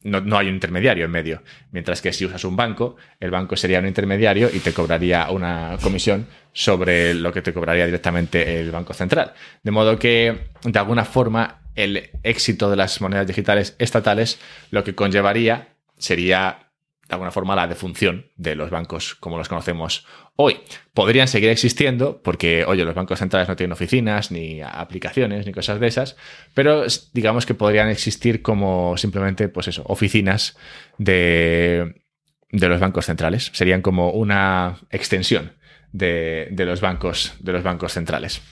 no, 0.03 0.39
hay 0.39 0.49
un 0.49 0.55
intermediario 0.55 1.05
en 1.05 1.11
medio. 1.11 1.43
Mientras 1.73 2.01
que 2.01 2.13
si 2.13 2.25
usas 2.25 2.45
un 2.45 2.55
banco, 2.55 2.97
el 3.19 3.33
banco 3.33 3.57
sería 3.57 3.81
un 3.81 3.89
intermediario 3.89 4.49
y 4.53 4.61
te 4.61 4.73
cobraría 4.73 5.29
una 5.31 5.77
comisión 5.83 6.29
sobre 6.53 7.15
lo 7.15 7.33
que 7.33 7.43
te 7.43 7.53
cobraría 7.53 7.87
directamente 7.87 8.61
el 8.61 8.71
Banco 8.71 8.95
Central. 8.95 9.33
De 9.65 9.73
modo 9.73 9.99
que, 9.99 10.51
de 10.63 10.79
alguna 10.79 11.05
forma, 11.05 11.66
el 11.77 12.11
éxito 12.23 12.71
de 12.71 12.77
las 12.77 13.01
monedas 13.01 13.27
digitales 13.27 13.77
estatales 13.79 14.39
lo 14.71 14.83
que 14.83 14.95
conllevaría 14.95 15.77
sería 15.99 16.67
de 17.09 17.15
alguna 17.15 17.31
forma 17.31 17.55
la 17.55 17.69
defunción 17.69 18.27
de 18.37 18.57
los 18.57 18.71
bancos 18.71 19.15
como 19.15 19.39
los 19.39 19.49
conocemos 19.49 20.05
hoy. 20.35 20.59
Podrían 20.93 21.29
seguir 21.29 21.51
existiendo 21.51 22.21
porque, 22.21 22.65
oye, 22.65 22.85
los 22.85 22.95
bancos 22.95 23.21
centrales 23.21 23.49
no 23.49 23.55
tienen 23.55 23.73
oficinas, 23.73 24.33
ni 24.33 24.61
aplicaciones, 24.61 25.47
ni 25.47 25.53
cosas 25.53 25.79
de 25.79 25.87
esas, 25.87 26.17
pero 26.55 26.85
digamos 27.13 27.47
que 27.47 27.55
podrían 27.55 27.89
existir 27.89 28.43
como 28.43 28.97
simplemente, 28.97 29.49
pues 29.49 29.69
eso, 29.69 29.85
oficinas 29.87 30.57
de, 30.99 32.03
de 32.51 32.69
los 32.69 32.81
bancos 32.81 33.07
centrales. 33.07 33.51
Serían 33.53 33.83
como 33.83 34.11
una 34.11 34.79
extensión 34.91 35.53
de, 35.93 36.49
de, 36.51 36.65
los, 36.65 36.81
bancos, 36.81 37.35
de 37.39 37.53
los 37.53 37.63
bancos 37.63 37.93
centrales. 37.93 38.43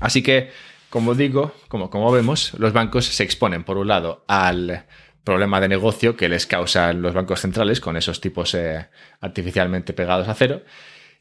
Así 0.00 0.22
que 0.22 0.50
como 0.90 1.14
digo, 1.14 1.52
como, 1.68 1.90
como 1.90 2.10
vemos, 2.12 2.54
los 2.58 2.72
bancos 2.72 3.06
se 3.06 3.24
exponen, 3.24 3.64
por 3.64 3.76
un 3.76 3.88
lado, 3.88 4.24
al 4.28 4.86
problema 5.24 5.60
de 5.60 5.68
negocio 5.68 6.16
que 6.16 6.28
les 6.28 6.46
causan 6.46 7.02
los 7.02 7.12
bancos 7.12 7.40
centrales 7.40 7.80
con 7.80 7.96
esos 7.96 8.20
tipos 8.20 8.54
eh, 8.54 8.88
artificialmente 9.20 9.92
pegados 9.92 10.28
a 10.28 10.34
cero. 10.34 10.62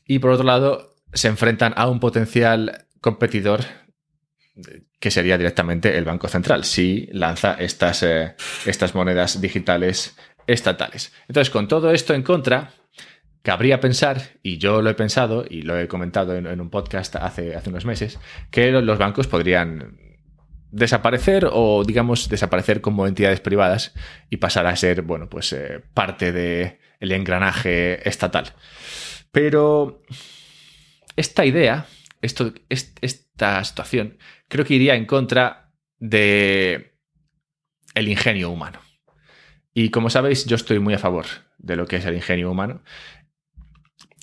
Y 0.06 0.20
por 0.20 0.32
otro 0.32 0.46
lado, 0.46 0.96
se 1.12 1.28
enfrentan 1.28 1.74
a 1.76 1.88
un 1.88 2.00
potencial 2.00 2.86
competidor 3.02 3.62
que 5.00 5.12
sería 5.12 5.38
directamente 5.38 5.98
el 5.98 6.06
Banco 6.06 6.28
Central, 6.28 6.64
si 6.64 7.08
lanza 7.12 7.56
estas, 7.56 8.04
eh, 8.04 8.36
estas 8.66 8.96
monedas 8.96 9.42
digitales 9.42 10.16
estatales. 10.48 11.12
Entonces, 11.28 11.52
con 11.52 11.68
todo 11.68 11.92
esto 11.92 12.14
en 12.14 12.24
contra, 12.24 12.74
Cabría 13.46 13.80
pensar, 13.80 14.40
y 14.42 14.58
yo 14.58 14.82
lo 14.82 14.90
he 14.90 14.96
pensado 14.96 15.46
y 15.48 15.62
lo 15.62 15.80
he 15.80 15.88
comentado 15.88 16.36
en, 16.36 16.60
un 16.60 16.72
podcast 16.72 17.16
hace, 17.16 17.56
hace 17.56 17.70
unos 17.70 17.86
meses, 17.86 18.18
que 18.50 18.72
los 18.72 18.98
bancos 18.98 19.28
podrían 19.28 20.00
desaparecer 20.72 21.48
o, 21.52 21.84
digamos, 21.86 22.28
desaparecer 22.28 22.82
como 22.82 23.06
entidades 23.06 23.42
privadas 23.42 23.94
y 24.32 24.38
pasar 24.38 24.66
a 24.66 24.76
ser, 24.76 25.04
bueno, 25.04 25.30
pues 25.30 25.54
eh, 25.54 25.80
parte 25.94 26.32
del 26.32 27.12
engranaje 27.12 28.10
estatal. 28.10 28.52
Pero 29.32 30.02
esta 31.16 31.46
idea, 31.46 31.86
esto, 32.24 32.52
esta 32.68 33.64
situación, 33.64 34.18
creo 34.48 34.66
que 34.66 34.74
iría 34.74 34.96
en 34.96 35.06
contra 35.06 35.72
de 36.00 36.96
el 37.94 38.08
ingenio 38.08 38.50
humano. 38.50 38.80
Y 39.72 39.92
como 39.92 40.10
sabéis, 40.10 40.48
yo 40.48 40.56
estoy 40.56 40.80
muy 40.80 40.96
a 40.96 40.98
favor 40.98 41.28
de 41.60 41.76
lo 41.76 41.86
que 41.86 41.98
es 41.98 42.06
el 42.06 42.16
ingenio 42.16 42.52
humano 42.52 42.82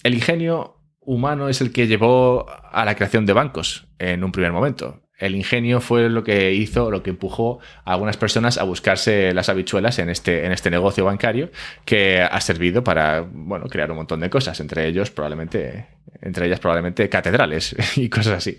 el 0.02 0.14
ingenio 0.14 0.78
humano 1.00 1.48
es 1.48 1.60
el 1.60 1.72
que 1.72 1.86
llevó 1.86 2.46
a 2.48 2.84
la 2.84 2.94
creación 2.94 3.26
de 3.26 3.32
bancos 3.32 3.86
en 3.98 4.24
un 4.24 4.32
primer 4.32 4.52
momento. 4.52 5.00
El 5.18 5.36
ingenio 5.36 5.80
fue 5.80 6.08
lo 6.08 6.24
que 6.24 6.52
hizo, 6.52 6.90
lo 6.90 7.04
que 7.04 7.10
empujó 7.10 7.60
a 7.84 7.92
algunas 7.92 8.16
personas 8.16 8.58
a 8.58 8.64
buscarse 8.64 9.32
las 9.32 9.48
habichuelas 9.48 10.00
en 10.00 10.08
este, 10.08 10.46
en 10.46 10.50
este 10.50 10.68
negocio 10.68 11.04
bancario 11.04 11.50
que 11.84 12.20
ha 12.20 12.40
servido 12.40 12.82
para, 12.82 13.20
bueno, 13.20 13.66
crear 13.66 13.90
un 13.92 13.98
montón 13.98 14.18
de 14.18 14.30
cosas, 14.30 14.58
entre 14.58 14.88
ellos 14.88 15.10
probablemente, 15.10 15.86
entre 16.20 16.46
ellas 16.46 16.58
probablemente 16.58 17.08
catedrales 17.08 17.76
y 17.96 18.08
cosas 18.08 18.38
así. 18.38 18.58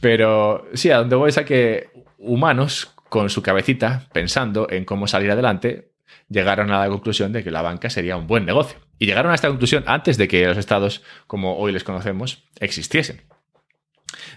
Pero 0.00 0.68
sí, 0.74 0.90
a 0.90 0.98
donde 0.98 1.16
voy 1.16 1.30
es 1.30 1.38
a 1.38 1.44
que 1.44 1.90
humanos 2.16 2.94
con 3.08 3.28
su 3.28 3.42
cabecita 3.42 4.06
pensando 4.12 4.68
en 4.70 4.84
cómo 4.84 5.08
salir 5.08 5.32
adelante 5.32 5.91
llegaron 6.28 6.70
a 6.70 6.80
la 6.80 6.88
conclusión 6.88 7.32
de 7.32 7.44
que 7.44 7.50
la 7.50 7.62
banca 7.62 7.90
sería 7.90 8.16
un 8.16 8.26
buen 8.26 8.44
negocio. 8.44 8.78
Y 8.98 9.06
llegaron 9.06 9.32
a 9.32 9.34
esta 9.34 9.48
conclusión 9.48 9.84
antes 9.86 10.16
de 10.18 10.28
que 10.28 10.46
los 10.46 10.56
estados, 10.56 11.02
como 11.26 11.58
hoy 11.58 11.72
les 11.72 11.84
conocemos, 11.84 12.44
existiesen. 12.60 13.22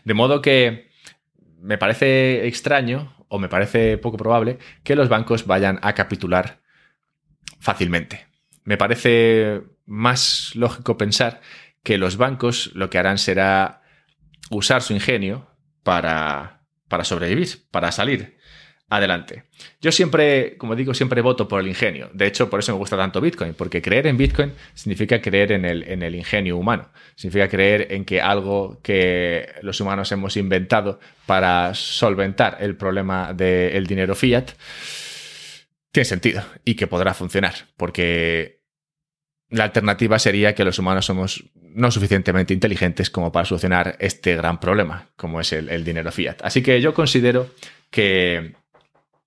De 0.04 0.14
modo 0.14 0.42
que 0.42 0.90
me 1.60 1.78
parece 1.78 2.48
extraño 2.48 3.16
o 3.28 3.40
me 3.40 3.50
parece 3.50 3.98
poco 3.98 4.18
probable 4.18 4.60
que 4.84 4.96
los 4.96 5.10
bancos 5.10 5.46
vayan 5.46 5.80
a 5.82 5.94
capitular 5.94 6.62
fácilmente. 7.60 8.28
Me 8.64 8.78
parece 8.78 9.62
más 9.86 10.52
lógico 10.56 10.98
pensar 10.98 11.42
que 11.84 11.98
los 11.98 12.18
bancos 12.18 12.72
lo 12.74 12.90
que 12.90 12.98
harán 12.98 13.18
será 13.18 13.82
usar 14.50 14.82
su 14.82 14.94
ingenio 14.94 15.50
para, 15.84 16.62
para 16.88 17.04
sobrevivir, 17.04 17.68
para 17.72 17.92
salir 17.92 18.38
adelante. 18.90 19.44
Yo 19.82 19.92
siempre, 19.92 20.58
como 20.58 20.76
digo, 20.76 20.94
siempre 20.94 21.22
voto 21.22 21.48
por 21.48 21.62
el 21.62 21.68
ingenio. 21.68 22.10
De 22.14 22.28
hecho, 22.28 22.50
por 22.50 22.60
eso 22.60 22.72
me 22.72 22.78
gusta 22.78 22.96
tanto 22.98 23.20
Bitcoin, 23.20 23.54
porque 23.54 23.82
creer 23.82 24.08
en 24.08 24.18
Bitcoin 24.18 24.54
significa 24.74 25.22
creer 25.22 25.54
en 25.54 25.66
el, 25.66 25.84
en 25.84 26.04
el 26.04 26.16
ingenio 26.16 26.58
humano. 26.58 26.90
Significa 27.16 27.48
creer 27.48 27.88
en 27.92 28.06
que 28.06 28.22
algo 28.22 28.80
que 28.84 29.50
los 29.62 29.80
humanos 29.82 30.12
hemos 30.12 30.38
inventado 30.38 31.00
para 31.26 31.74
solventar 31.74 32.58
el 32.60 32.76
problema 32.76 33.34
del 33.34 33.88
dinero 33.88 34.16
fiat 34.16 34.52
tiene 35.92 36.06
sentido 36.06 36.44
y 36.64 36.76
que 36.76 36.88
podrá 36.88 37.14
funcionar, 37.14 37.54
porque 37.78 38.62
la 39.50 39.64
alternativa 39.64 40.20
sería 40.20 40.54
que 40.54 40.66
los 40.66 40.78
humanos 40.78 41.06
somos 41.06 41.46
no 41.62 41.90
suficientemente 41.90 42.54
inteligentes 42.54 43.10
como 43.10 43.32
para 43.32 43.46
solucionar 43.46 43.96
este 44.00 44.36
gran 44.36 44.60
problema, 44.60 45.10
como 45.16 45.40
es 45.40 45.54
el 45.54 45.84
dinero 45.84 46.12
fiat. 46.12 46.38
Así 46.42 46.62
que 46.62 46.82
yo 46.82 46.94
considero 46.94 47.50
que 47.90 48.56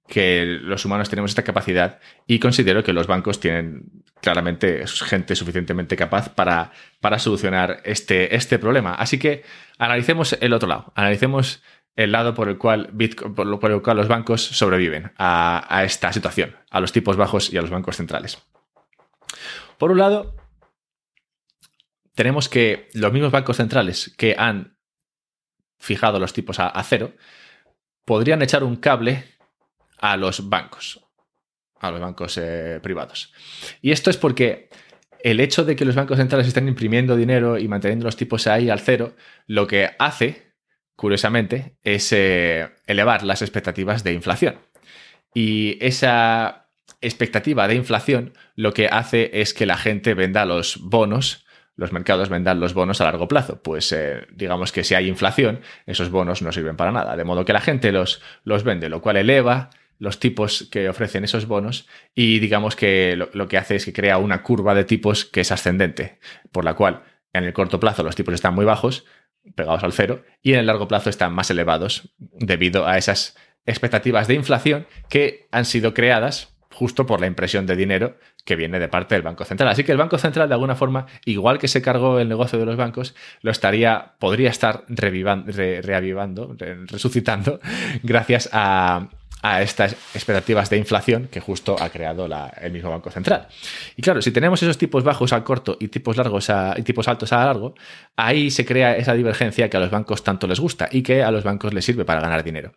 que 0.09 0.45
los 0.45 0.85
humanos 0.85 1.11
tenemos 1.11 1.31
esta 1.31 1.45
capacidad 1.45 2.01
y 2.27 2.39
considero 2.39 2.83
que 2.83 2.93
los 2.93 3.07
bancos 3.07 3.41
tienen 3.41 4.05
claramente 4.21 4.85
gente 4.87 5.37
suficientemente 5.37 5.97
capaz 5.97 6.31
para, 6.31 6.73
para 7.01 7.19
solucionar 7.19 7.81
este, 7.85 8.35
este 8.35 8.59
problema. 8.59 8.95
Así 8.95 9.19
que 9.19 9.45
analicemos 9.79 10.37
el 10.41 10.53
otro 10.53 10.69
lado, 10.69 10.93
analicemos 10.97 11.63
el 11.95 12.13
lado 12.13 12.35
por 12.35 12.49
el 12.49 12.59
cual, 12.59 12.91
Bitcoin, 12.93 13.35
por, 13.35 13.71
el 13.71 13.83
cual 13.83 13.97
los 13.97 14.09
bancos 14.09 14.43
sobreviven 14.43 15.13
a, 15.19 15.67
a 15.69 15.85
esta 15.85 16.13
situación, 16.13 16.57
a 16.71 16.81
los 16.81 16.93
tipos 16.93 17.17
bajos 17.17 17.53
y 17.53 17.59
a 17.59 17.61
los 17.61 17.71
bancos 17.71 17.97
centrales. 17.97 18.39
Por 19.79 19.93
un 19.93 19.99
lado, 19.99 20.35
tenemos 22.15 22.49
que 22.49 22.89
los 22.95 23.13
mismos 23.13 23.31
bancos 23.31 23.59
centrales 23.59 24.13
que 24.17 24.35
han 24.37 24.77
fijado 25.79 26.19
los 26.19 26.33
tipos 26.33 26.59
a, 26.59 26.83
cero 26.83 27.13
podrían 28.05 28.43
echar 28.43 28.65
un 28.65 28.75
cable 28.75 29.25
a 30.01 30.17
los 30.17 30.49
bancos, 30.49 31.01
a 31.81 31.91
los 31.91 32.01
bancos 32.01 32.39
eh, 32.39 32.81
privados. 32.83 33.33
Y 33.83 33.93
esto 33.93 34.11
es 34.11 34.17
porque 34.17 34.69
el 35.23 35.41
hecho 35.41 35.65
de 35.65 35.77
que 35.77 35.85
los 35.85 35.95
bancos 35.95 36.19
centrales 36.19 36.47
estén 36.47 36.69
imprimiendo 36.69 37.17
dinero 37.17 37.59
y 37.59 37.69
manteniendo 37.69 38.05
los 38.05 38.17
tipos 38.17 38.47
ahí 38.47 38.71
al 38.71 38.81
cero, 38.81 39.15
lo 39.47 39.67
que 39.67 39.91
hace, 39.99 40.55
curiosamente, 40.97 41.77
es 41.83 42.13
eh, 42.13 42.69
elevar 42.87 43.25
las 43.25 43.43
expectativas 43.43 44.05
de 44.05 44.13
inflación. 44.13 44.59
Y 45.35 45.79
esa 45.85 46.71
expectativa 47.01 47.69
de 47.69 47.75
inflación 47.75 48.33
lo 48.55 48.73
que 48.73 48.87
hace 48.89 49.31
es 49.41 49.55
que 49.55 49.67
la 49.67 49.77
gente 49.77 50.15
venda 50.15 50.45
los 50.45 50.79
bonos 50.81 51.45
los 51.79 51.93
mercados 51.93 52.29
vendan 52.29 52.59
los 52.59 52.75
bonos 52.75 53.01
a 53.01 53.05
largo 53.05 53.29
plazo. 53.29 53.63
Pues 53.63 53.93
eh, 53.93 54.27
digamos 54.35 54.73
que 54.73 54.83
si 54.83 54.97
hay 54.97 55.07
inflación, 55.07 55.61
esos 55.87 56.11
bonos 56.11 56.43
no 56.43 56.51
sirven 56.51 56.77
para 56.77 56.91
nada. 56.91 57.17
De 57.17 57.23
modo 57.23 57.45
que 57.45 57.53
la 57.53 57.61
gente 57.61 57.93
los, 57.93 58.21
los 58.43 58.65
vende, 58.65 58.89
lo 58.89 59.01
cual 59.01 59.17
eleva 59.17 59.71
los 59.99 60.21
tipos 60.21 60.69
que 60.71 60.89
ofrecen 60.89 61.25
esos 61.25 61.47
bonos 61.47 61.89
y 62.15 62.39
digamos 62.39 62.77
que 62.77 63.17
lo, 63.17 63.49
que 63.49 63.59
hace 63.59 63.77
es 63.77 63.85
que 63.85 63.93
crea 63.93 64.19
una 64.19 64.43
curva 64.43 64.75
de 64.75 64.85
tipos 64.85 65.25
que 65.25 65.41
es 65.41 65.53
ascendente, 65.53 66.19
por 66.53 66.65
la 66.65 66.75
cual 66.75 67.03
en 67.33 67.45
el 67.45 67.53
corto 67.53 67.81
plazo 67.81 68.03
los 68.03 68.17
tipos 68.17 68.35
están 68.35 68.55
muy 68.55 68.65
bajos, 68.65 69.05
pegados 69.55 69.83
al 69.83 69.93
cero, 69.93 70.25
y 70.43 70.53
en 70.53 70.61
el 70.61 70.67
largo 70.67 70.89
plazo 70.89 71.11
están 71.11 71.33
más 71.33 71.51
elevados 71.51 72.15
debido 72.19 72.87
a 72.87 72.97
esas 72.99 73.37
expectativas 73.67 74.29
de 74.29 74.35
inflación 74.35 74.87
que 75.09 75.49
han 75.51 75.65
sido 75.65 75.95
creadas 75.95 76.57
justo 76.73 77.07
por 77.07 77.21
la 77.21 77.27
impresión 77.27 77.67
de 77.67 77.75
dinero 77.75 78.19
que 78.45 78.55
viene 78.55 78.79
de 78.79 78.89
parte 78.89 79.15
del 79.15 79.23
Banco 79.23 79.45
Central. 79.45 79.69
Así 79.69 79.83
que 79.83 79.93
el 79.93 79.99
Banco 79.99 80.17
Central, 80.17 80.49
de 80.49 80.55
alguna 80.55 80.77
forma, 80.77 81.07
igual 81.25 81.59
que 81.59 81.67
se 81.67 81.83
cargó 81.83 82.21
el 82.21 82.29
negocio 82.29 82.59
de 82.59 82.67
los 82.67 82.77
bancos, 82.77 83.17
lo 83.43 83.51
estaría, 83.51 84.15
podría 84.21 84.51
estar 84.51 84.85
reavivando, 84.89 86.57
resucitando, 86.87 87.59
gracias 88.05 88.49
a, 88.53 89.09
a 89.43 89.63
estas 89.63 89.93
expectativas 90.15 90.69
de 90.69 90.79
inflación 90.79 91.29
que 91.31 91.41
justo 91.41 91.77
ha 91.79 91.91
creado 91.91 92.29
el 92.61 92.73
mismo 92.73 92.91
Banco 92.91 93.11
Central. 93.11 93.47
Y 93.97 94.03
claro, 94.03 94.21
si 94.21 94.33
tenemos 94.33 94.63
esos 94.63 94.79
tipos 94.79 95.05
bajos 95.05 95.33
a 95.33 95.45
corto 95.45 95.77
y 95.79 95.89
tipos 95.89 96.17
largos 96.17 96.51
a, 96.51 96.75
y 96.77 96.83
tipos 96.83 97.07
altos 97.07 97.33
a 97.33 97.45
largo, 97.45 97.75
ahí 98.17 98.51
se 98.51 98.65
crea 98.65 98.97
esa 98.97 99.15
divergencia 99.15 99.71
que 99.71 99.77
a 99.77 99.81
los 99.81 99.91
bancos 99.91 100.25
tanto 100.25 100.47
les 100.47 100.59
gusta 100.59 100.89
y 100.91 101.03
que 101.03 101.23
a 101.23 101.31
los 101.31 101.45
bancos 101.45 101.73
les 101.73 101.85
sirve 101.85 102.05
para 102.05 102.21
ganar 102.21 102.43
dinero. 102.43 102.73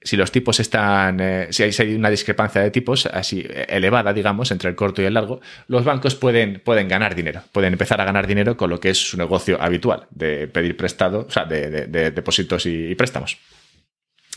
Si 0.00 0.16
los 0.16 0.30
tipos 0.30 0.60
están, 0.60 1.18
eh, 1.20 1.48
si, 1.50 1.62
hay, 1.62 1.94
una 1.94 2.10
discrepancia 2.10 2.60
de 2.60 2.70
tipos 2.70 3.06
así 3.06 3.40
eh, 3.40 3.66
elevada, 3.70 4.12
digamos, 4.12 4.50
entre 4.50 4.68
el 4.68 4.76
corto 4.76 5.02
y 5.02 5.06
el 5.06 5.14
largo, 5.14 5.40
los 5.66 5.84
bancos 5.84 6.14
pueden, 6.14 6.60
pueden 6.62 6.88
ganar 6.88 7.14
dinero, 7.14 7.42
pueden 7.50 7.72
empezar 7.72 8.00
a 8.00 8.04
ganar 8.04 8.26
dinero 8.26 8.56
con 8.56 8.70
lo 8.70 8.78
que 8.78 8.90
es 8.90 8.98
su 8.98 9.16
negocio 9.16 9.60
habitual 9.60 10.06
de 10.10 10.46
pedir 10.46 10.76
prestado, 10.76 11.26
o 11.26 11.30
sea, 11.30 11.46
de, 11.46 11.86
depósitos 11.88 12.66
y 12.66 12.94
préstamos. 12.94 13.38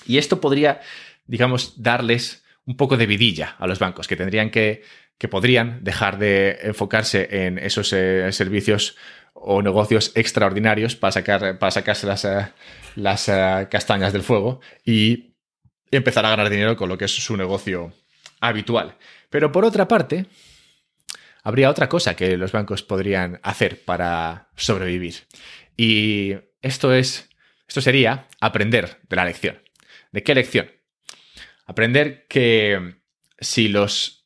Y 0.07 0.17
esto 0.17 0.39
podría 0.39 0.79
digamos, 1.27 1.81
darles 1.81 2.43
un 2.65 2.75
poco 2.75 2.97
de 2.97 3.05
vidilla 3.05 3.55
a 3.59 3.67
los 3.67 3.79
bancos, 3.79 4.07
que 4.07 4.15
tendrían 4.15 4.49
que, 4.49 4.83
que 5.17 5.27
podrían 5.27 5.83
dejar 5.83 6.19
de 6.19 6.59
enfocarse 6.63 7.45
en 7.45 7.57
esos 7.57 7.93
eh, 7.93 8.31
servicios 8.31 8.95
o 9.33 9.61
negocios 9.61 10.11
extraordinarios 10.15 10.95
para, 10.95 11.11
sacar, 11.11 11.59
para 11.59 11.71
sacarse 11.71 12.07
las, 12.07 12.25
eh, 12.25 12.47
las 12.95 13.29
eh, 13.29 13.67
castañas 13.69 14.13
del 14.13 14.23
fuego 14.23 14.59
y 14.83 15.35
empezar 15.91 16.25
a 16.25 16.29
ganar 16.29 16.49
dinero 16.49 16.75
con 16.75 16.89
lo 16.89 16.97
que 16.97 17.05
es 17.05 17.11
su 17.11 17.37
negocio 17.37 17.93
habitual. 18.39 18.97
Pero 19.29 19.51
por 19.51 19.63
otra 19.65 19.87
parte, 19.87 20.25
habría 21.43 21.69
otra 21.69 21.87
cosa 21.87 22.15
que 22.15 22.37
los 22.37 22.51
bancos 22.51 22.83
podrían 22.83 23.39
hacer 23.43 23.83
para 23.83 24.49
sobrevivir. 24.55 25.15
Y 25.77 26.35
esto 26.61 26.93
es, 26.93 27.29
esto 27.67 27.81
sería 27.81 28.27
aprender 28.41 28.99
de 29.07 29.15
la 29.15 29.25
lección. 29.25 29.61
¿De 30.11 30.23
qué 30.23 30.35
lección? 30.35 30.76
Aprender 31.67 32.25
que 32.27 32.95
si 33.39 33.67
los 33.67 34.17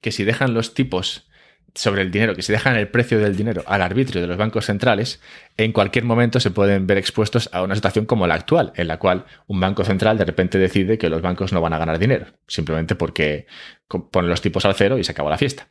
que 0.00 0.12
si 0.12 0.24
dejan 0.24 0.54
los 0.54 0.74
tipos 0.74 1.28
sobre 1.74 2.02
el 2.02 2.10
dinero, 2.10 2.34
que 2.34 2.42
si 2.42 2.52
dejan 2.52 2.76
el 2.76 2.88
precio 2.88 3.18
del 3.18 3.36
dinero 3.36 3.62
al 3.66 3.82
arbitrio 3.82 4.20
de 4.20 4.26
los 4.26 4.36
bancos 4.36 4.66
centrales, 4.66 5.20
en 5.56 5.72
cualquier 5.72 6.04
momento 6.04 6.40
se 6.40 6.50
pueden 6.50 6.86
ver 6.86 6.98
expuestos 6.98 7.48
a 7.52 7.62
una 7.62 7.74
situación 7.74 8.06
como 8.06 8.26
la 8.26 8.34
actual, 8.34 8.72
en 8.76 8.88
la 8.88 8.98
cual 8.98 9.24
un 9.46 9.60
banco 9.60 9.84
central 9.84 10.18
de 10.18 10.24
repente 10.24 10.58
decide 10.58 10.98
que 10.98 11.08
los 11.08 11.22
bancos 11.22 11.52
no 11.52 11.60
van 11.60 11.72
a 11.72 11.78
ganar 11.78 11.98
dinero, 11.98 12.26
simplemente 12.48 12.96
porque 12.96 13.46
ponen 14.10 14.30
los 14.30 14.40
tipos 14.40 14.64
al 14.64 14.74
cero 14.74 14.98
y 14.98 15.04
se 15.04 15.12
acabó 15.12 15.30
la 15.30 15.38
fiesta. 15.38 15.68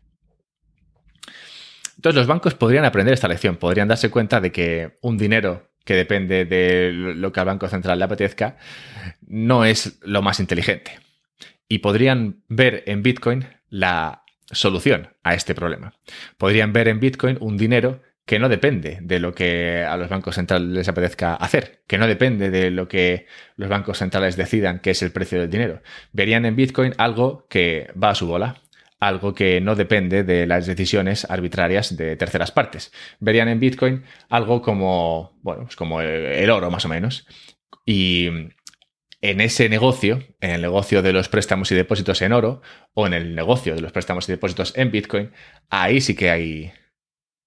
Entonces 1.98 2.16
los 2.16 2.28
bancos 2.28 2.54
podrían 2.54 2.86
aprender 2.86 3.14
esta 3.14 3.28
lección, 3.28 3.58
podrían 3.58 3.90
darse 3.90 4.10
cuenta 4.10 4.40
de 4.40 4.54
que 4.54 4.98
un 5.02 5.18
dinero 5.18 5.74
que 5.84 5.96
depende 5.96 6.46
de 6.46 6.92
lo 6.94 7.34
que 7.34 7.40
al 7.40 7.46
Banco 7.46 7.68
Central 7.68 8.00
le 8.00 8.06
apetezca 8.06 8.58
no 9.28 9.66
es 9.66 10.00
lo 10.04 10.22
más 10.22 10.40
inteligente 10.40 11.09
y 11.70 11.80
podrían 11.80 12.44
ver 12.50 12.84
en 12.88 13.04
Bitcoin 13.04 13.48
la 13.70 14.24
solución 14.52 15.16
a 15.24 15.36
este 15.36 15.56
problema. 15.56 15.94
Podrían 16.38 16.74
ver 16.74 16.90
en 16.90 17.00
Bitcoin 17.00 17.38
un 17.40 17.56
dinero 17.56 18.02
que 18.26 18.40
no 18.40 18.50
depende 18.50 19.00
de 19.02 19.20
lo 19.20 19.34
que 19.34 19.84
a 19.84 19.98
los 19.98 20.10
bancos 20.10 20.36
centrales 20.36 20.68
les 20.68 20.88
apetezca 20.88 21.36
hacer, 21.36 21.82
que 21.88 21.98
no 21.98 22.06
depende 22.06 22.52
de 22.52 22.70
lo 22.70 22.88
que 22.88 23.26
los 23.56 23.70
bancos 23.70 23.98
centrales 23.98 24.36
decidan 24.36 24.80
que 24.80 24.92
es 24.92 25.02
el 25.02 25.12
precio 25.12 25.40
del 25.40 25.50
dinero. 25.50 25.82
Verían 26.12 26.46
en 26.46 26.56
Bitcoin 26.56 26.94
algo 26.98 27.48
que 27.50 27.92
va 28.02 28.12
a 28.12 28.16
su 28.16 28.28
bola, 28.28 28.62
algo 29.00 29.34
que 29.34 29.62
no 29.62 29.76
depende 29.76 30.24
de 30.24 30.46
las 30.46 30.68
decisiones 30.68 31.26
arbitrarias 31.30 31.96
de 31.96 32.16
terceras 32.18 32.52
partes. 32.52 32.92
Verían 33.20 33.48
en 33.48 33.60
Bitcoin 33.60 34.04
algo 34.30 34.62
como, 34.62 35.40
bueno, 35.42 35.64
pues 35.64 35.76
como 35.76 36.02
el 36.02 36.50
oro 36.50 36.70
más 36.70 36.86
o 36.86 36.90
menos. 36.90 37.26
Y 37.84 38.30
en 39.22 39.42
ese 39.42 39.68
negocio, 39.70 40.24
en 40.40 40.52
el 40.52 40.62
negocio 40.62 41.02
de 41.02 41.14
los 41.14 41.28
préstamos 41.30 41.72
y 41.72 41.76
depósitos 41.76 42.22
en 42.22 42.32
oro 42.32 42.62
o 42.94 43.06
en 43.06 43.14
el 43.14 43.36
negocio 43.36 43.76
de 43.76 43.82
los 43.82 43.92
préstamos 43.92 44.28
y 44.28 44.32
depósitos 44.32 44.74
en 44.78 44.92
Bitcoin, 44.92 45.32
ahí 45.70 46.00
sí 46.02 46.16
que 46.16 46.30
hay, 46.30 46.72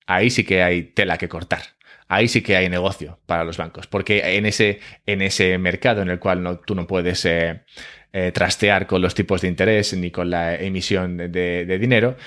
ahí 0.06 0.30
sí 0.30 0.44
que 0.44 0.62
hay 0.62 0.82
tela 0.82 1.18
que 1.18 1.28
cortar. 1.28 1.62
Ahí 2.08 2.28
sí 2.28 2.42
que 2.42 2.56
hay 2.56 2.68
negocio 2.68 3.20
para 3.24 3.42
los 3.42 3.56
bancos, 3.56 3.86
porque 3.86 4.36
en 4.36 4.44
ese, 4.44 4.80
en 5.06 5.22
ese 5.22 5.56
mercado 5.56 6.02
en 6.02 6.10
el 6.10 6.18
cual 6.18 6.60
tú 6.66 6.74
no 6.74 6.86
puedes 6.86 7.24
eh, 7.24 7.62
eh, 8.12 8.32
trastear 8.32 8.86
con 8.86 9.00
los 9.00 9.14
tipos 9.14 9.40
de 9.40 9.48
interés 9.48 9.94
ni 9.94 10.10
con 10.10 10.28
la 10.28 10.54
emisión 10.56 11.16
de, 11.16 11.78
dinero, 11.80 12.18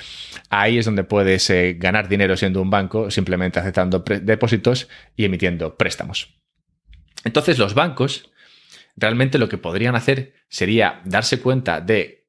ahí 0.49 0.79
es 0.79 0.85
donde 0.85 1.03
puedes 1.03 1.47
eh, 1.51 1.75
ganar 1.77 2.07
dinero 2.07 2.35
siendo 2.35 2.63
un 2.63 2.71
banco 2.71 3.11
simplemente 3.11 3.59
aceptando 3.59 3.99
depósitos 3.99 4.89
y 5.15 5.25
emitiendo 5.25 5.77
préstamos. 5.77 6.33
Entonces 7.23 7.59
los 7.59 7.75
bancos 7.75 8.31
realmente 8.95 9.37
lo 9.37 9.49
que 9.49 9.57
podrían 9.57 9.95
hacer 9.95 10.33
sería 10.47 11.01
darse 11.05 11.41
cuenta 11.41 11.81
de 11.81 12.27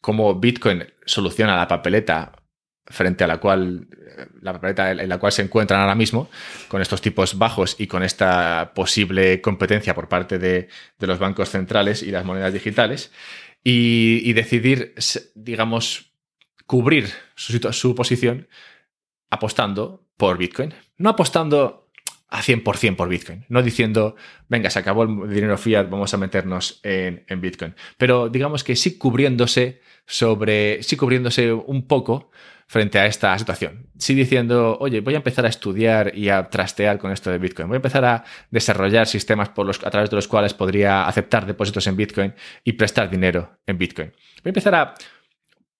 cómo 0.00 0.34
Bitcoin 0.38 0.84
soluciona 1.04 1.56
la 1.56 1.68
papeleta 1.68 2.32
frente 2.86 3.24
a 3.24 3.26
la 3.26 3.38
cual 3.38 3.88
la 4.40 4.52
papeleta 4.52 4.92
en 4.92 5.08
la 5.08 5.18
cual 5.18 5.32
se 5.32 5.42
encuentran 5.42 5.80
ahora 5.80 5.94
mismo, 5.94 6.28
con 6.68 6.80
estos 6.80 7.00
tipos 7.00 7.38
bajos 7.38 7.76
y 7.78 7.86
con 7.86 8.02
esta 8.02 8.72
posible 8.74 9.40
competencia 9.40 9.94
por 9.94 10.08
parte 10.08 10.38
de, 10.38 10.68
los 11.00 11.18
bancos 11.18 11.50
centrales 11.50 12.02
y 12.02 12.10
las 12.10 12.24
monedas 12.24 12.52
digitales, 12.52 13.12
y, 13.62 14.32
decidir, 14.32 14.94
digamos, 15.34 16.12
cubrir 16.66 17.10
su, 17.34 17.58
su 17.72 17.94
posición 17.94 18.48
apostando 19.28 20.06
por 20.16 20.38
Bitcoin. 20.38 20.72
No 20.98 21.10
apostando 21.10 21.85
a 22.28 22.42
100% 22.42 22.96
por 22.96 23.08
Bitcoin. 23.08 23.44
No 23.48 23.62
diciendo, 23.62 24.16
venga, 24.48 24.70
se 24.70 24.78
acabó 24.78 25.04
el 25.04 25.32
dinero 25.32 25.56
fiat, 25.58 25.88
vamos 25.88 26.12
a 26.12 26.16
meternos 26.16 26.80
en, 26.82 27.24
Bitcoin. 27.40 27.74
Pero 27.98 28.28
digamos 28.28 28.64
que 28.64 28.76
sí 28.76 28.98
cubriéndose 28.98 29.80
sobre, 30.06 30.82
sí 30.82 30.96
cubriéndose 30.96 31.52
un 31.52 31.86
poco 31.86 32.30
frente 32.66 32.98
a 32.98 33.06
esta 33.06 33.38
situación. 33.38 33.90
Sí 33.96 34.14
diciendo, 34.14 34.76
oye, 34.80 35.00
voy 35.00 35.14
a 35.14 35.18
empezar 35.18 35.46
a 35.46 35.48
estudiar 35.48 36.16
y 36.16 36.30
a 36.30 36.42
trastear 36.50 36.98
con 36.98 37.12
esto 37.12 37.30
de 37.30 37.38
Bitcoin. 37.38 37.68
Voy 37.68 37.76
a 37.76 37.78
empezar 37.78 38.04
a 38.04 38.24
desarrollar 38.50 39.06
sistemas 39.06 39.50
a 39.50 39.90
través 39.90 40.10
de 40.10 40.16
los 40.16 40.26
cuales 40.26 40.52
podría 40.52 41.06
aceptar 41.06 41.46
depósitos 41.46 41.86
en 41.86 41.96
Bitcoin 41.96 42.34
y 42.64 42.72
prestar 42.72 43.08
dinero 43.08 43.60
en 43.66 43.78
Bitcoin. 43.78 44.08
Voy 44.08 44.46
a 44.46 44.48
empezar 44.48 44.74
a 44.74 44.94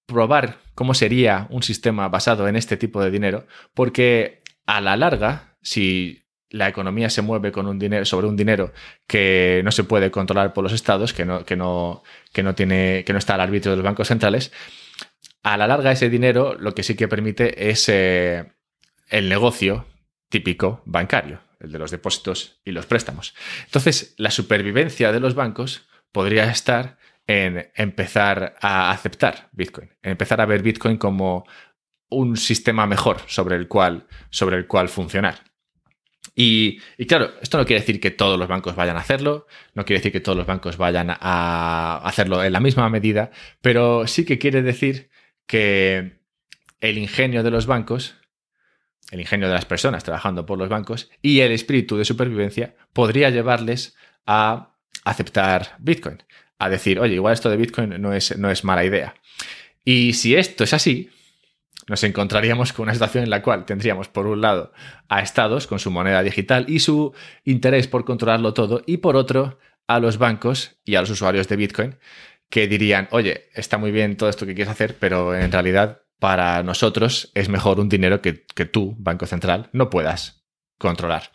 probar 0.07 0.59
cómo 0.77 0.95
sería 0.95 1.49
un 1.51 1.65
sistema 1.65 2.09
basado 2.09 2.47
en 2.47 2.55
este 2.55 2.77
tipo 2.77 3.03
de 3.03 3.11
dinero, 3.11 3.47
porque 3.75 4.43
a 4.65 4.81
la 4.81 4.97
larga, 4.97 5.57
si 5.63 6.26
la 6.51 6.69
economía 6.69 7.11
se 7.11 7.23
mueve 7.23 7.53
con 7.53 7.67
un 7.67 7.79
dinero, 7.79 8.05
sobre 8.05 8.27
un 8.27 8.37
dinero 8.37 8.73
que 9.07 9.63
no 9.65 9.73
se 9.73 9.85
puede 9.85 10.11
controlar 10.11 10.53
por 10.53 10.65
los 10.65 10.73
estados, 10.73 11.13
que 11.13 11.25
no, 11.25 11.45
que 11.45 11.57
no, 11.57 12.03
que 12.33 12.43
no, 12.43 12.55
tiene, 12.55 13.05
que 13.05 13.13
no 13.13 13.19
está 13.19 13.35
al 13.35 13.41
arbitrio 13.41 13.73
de 13.73 13.77
los 13.77 13.85
bancos 13.85 14.09
centrales, 14.09 14.53
a 15.43 15.57
la 15.57 15.67
larga 15.67 15.93
ese 15.93 16.11
dinero 16.11 16.57
lo 16.59 16.75
que 16.75 16.83
sí 16.83 16.97
que 16.97 17.09
permite 17.09 17.71
es 17.71 17.89
eh, 17.89 18.53
el 19.09 19.29
negocio 19.29 19.87
típico 20.29 20.83
bancario, 20.85 21.41
el 21.61 21.73
de 21.73 21.79
los 21.79 21.91
depósitos 21.91 22.61
y 22.65 22.73
los 22.73 22.87
préstamos. 22.87 23.35
Entonces, 23.65 24.15
la 24.19 24.31
supervivencia 24.31 25.13
de 25.13 25.21
los 25.21 25.35
bancos 25.35 25.89
podría 26.13 26.51
estar 26.51 26.99
en 27.27 27.71
empezar 27.75 28.57
a 28.61 28.91
aceptar 28.91 29.49
Bitcoin, 29.53 29.91
en 30.03 30.13
empezar 30.13 30.41
a 30.41 30.47
ver 30.47 30.63
Bitcoin 30.63 30.97
como 30.97 31.47
un 32.09 32.37
sistema 32.37 32.87
mejor 32.87 33.21
sobre 33.27 33.57
el 33.57 33.69
cual, 33.69 34.07
sobre 34.31 34.57
el 34.57 34.67
cual 34.67 34.89
funcionar. 34.89 35.45
Y, 36.39 36.81
claro, 37.09 37.33
esto 37.41 37.57
no 37.57 37.65
quiere 37.65 37.81
decir 37.81 37.99
que 37.99 38.11
todos 38.11 38.39
los 38.39 38.47
bancos 38.47 38.77
vayan 38.77 38.99
a 38.99 39.01
hacerlo, 39.01 39.47
no 39.73 39.87
quiere 39.87 40.01
decir 40.01 40.13
que 40.13 40.21
todos 40.21 40.37
los 40.37 40.47
bancos 40.47 40.77
vayan 40.77 41.09
a 41.09 42.03
hacerlo 42.05 42.45
en 42.45 42.53
la 42.53 42.61
misma 42.61 42.91
medida, 42.91 43.31
pero 43.63 44.07
sí 44.07 44.27
que 44.27 44.39
quiere 44.39 44.61
decir 44.61 45.09
que 45.47 46.21
el 46.81 46.99
ingenio 46.99 47.43
de 47.43 47.51
los 47.51 47.65
bancos, 47.65 48.17
el 49.11 49.21
ingenio 49.21 49.49
de 49.49 49.55
las 49.55 49.65
personas 49.65 50.05
trabajando 50.05 50.45
por 50.45 50.59
los 50.59 50.69
bancos 50.69 51.11
y 51.23 51.41
el 51.41 51.53
espíritu 51.53 51.97
de 51.97 52.05
supervivencia 52.05 52.77
podría 52.93 53.31
llevarles 53.31 53.97
a 54.27 54.75
aceptar 55.05 55.77
Bitcoin, 55.79 56.23
a 56.59 56.69
decir, 56.69 57.01
oye, 57.01 57.15
igual 57.15 57.33
esto 57.33 57.49
de 57.49 57.57
Bitcoin 57.57 57.99
no 57.99 58.13
es, 58.13 58.37
no 58.37 58.51
es 58.51 58.63
mala 58.63 58.85
idea. 58.85 59.15
Y 59.87 60.13
si 60.13 60.37
esto 60.37 60.65
es 60.65 60.75
así, 60.75 61.09
nos 61.87 62.03
encontraríamos 62.03 62.73
con 62.73 62.85
una 62.85 62.95
situación 62.95 63.25
en 63.25 63.31
la 63.31 63.43
cual 63.43 63.65
tendríamos, 63.65 64.09
por 64.09 64.27
un 64.27 64.41
lado, 64.41 64.73
a 65.09 65.21
estados 65.21 65.67
con 65.67 65.79
su 65.79 65.91
moneda 65.91 66.23
digital 66.23 66.67
y 66.69 66.81
su 66.81 67.15
interés 67.45 67.87
por 67.87 68.05
controlarlo 68.05 68.55
todo, 68.55 68.83
y 68.87 68.99
por 68.99 69.17
otro, 69.17 69.59
a 69.87 70.01
los 70.01 70.19
bancos 70.19 70.79
y 70.85 70.97
a 70.97 71.01
los 71.01 71.11
usuarios 71.11 71.49
de 71.49 71.57
Bitcoin 71.57 71.97
que 72.51 72.69
dirían, 72.69 73.09
oye, 73.11 73.49
está 73.55 73.79
muy 73.79 73.91
bien 73.91 74.17
todo 74.17 74.29
esto 74.29 74.47
que 74.47 74.55
quieres 74.55 74.71
hacer, 74.71 74.97
pero 74.99 75.35
en 75.35 75.51
realidad 75.51 76.03
para 76.19 76.63
nosotros 76.63 77.31
es 77.35 77.49
mejor 77.49 77.81
un 77.81 77.89
dinero 77.89 78.21
que, 78.23 78.33
tú, 78.65 78.95
Banco 78.99 79.27
Central, 79.27 79.69
no 79.73 79.91
puedas 79.91 80.45
controlar. 80.79 81.33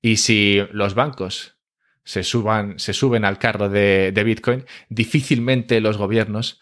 Y 0.00 0.16
si 0.16 0.60
los 0.72 0.94
bancos 0.94 1.58
se, 2.04 2.22
suban, 2.22 2.78
se 2.78 2.92
suben 2.92 3.24
al 3.24 3.38
carro 3.38 3.68
de, 3.68 4.12
de 4.12 4.24
Bitcoin, 4.24 4.64
difícilmente 4.88 5.80
los 5.80 5.96
gobiernos 5.96 6.60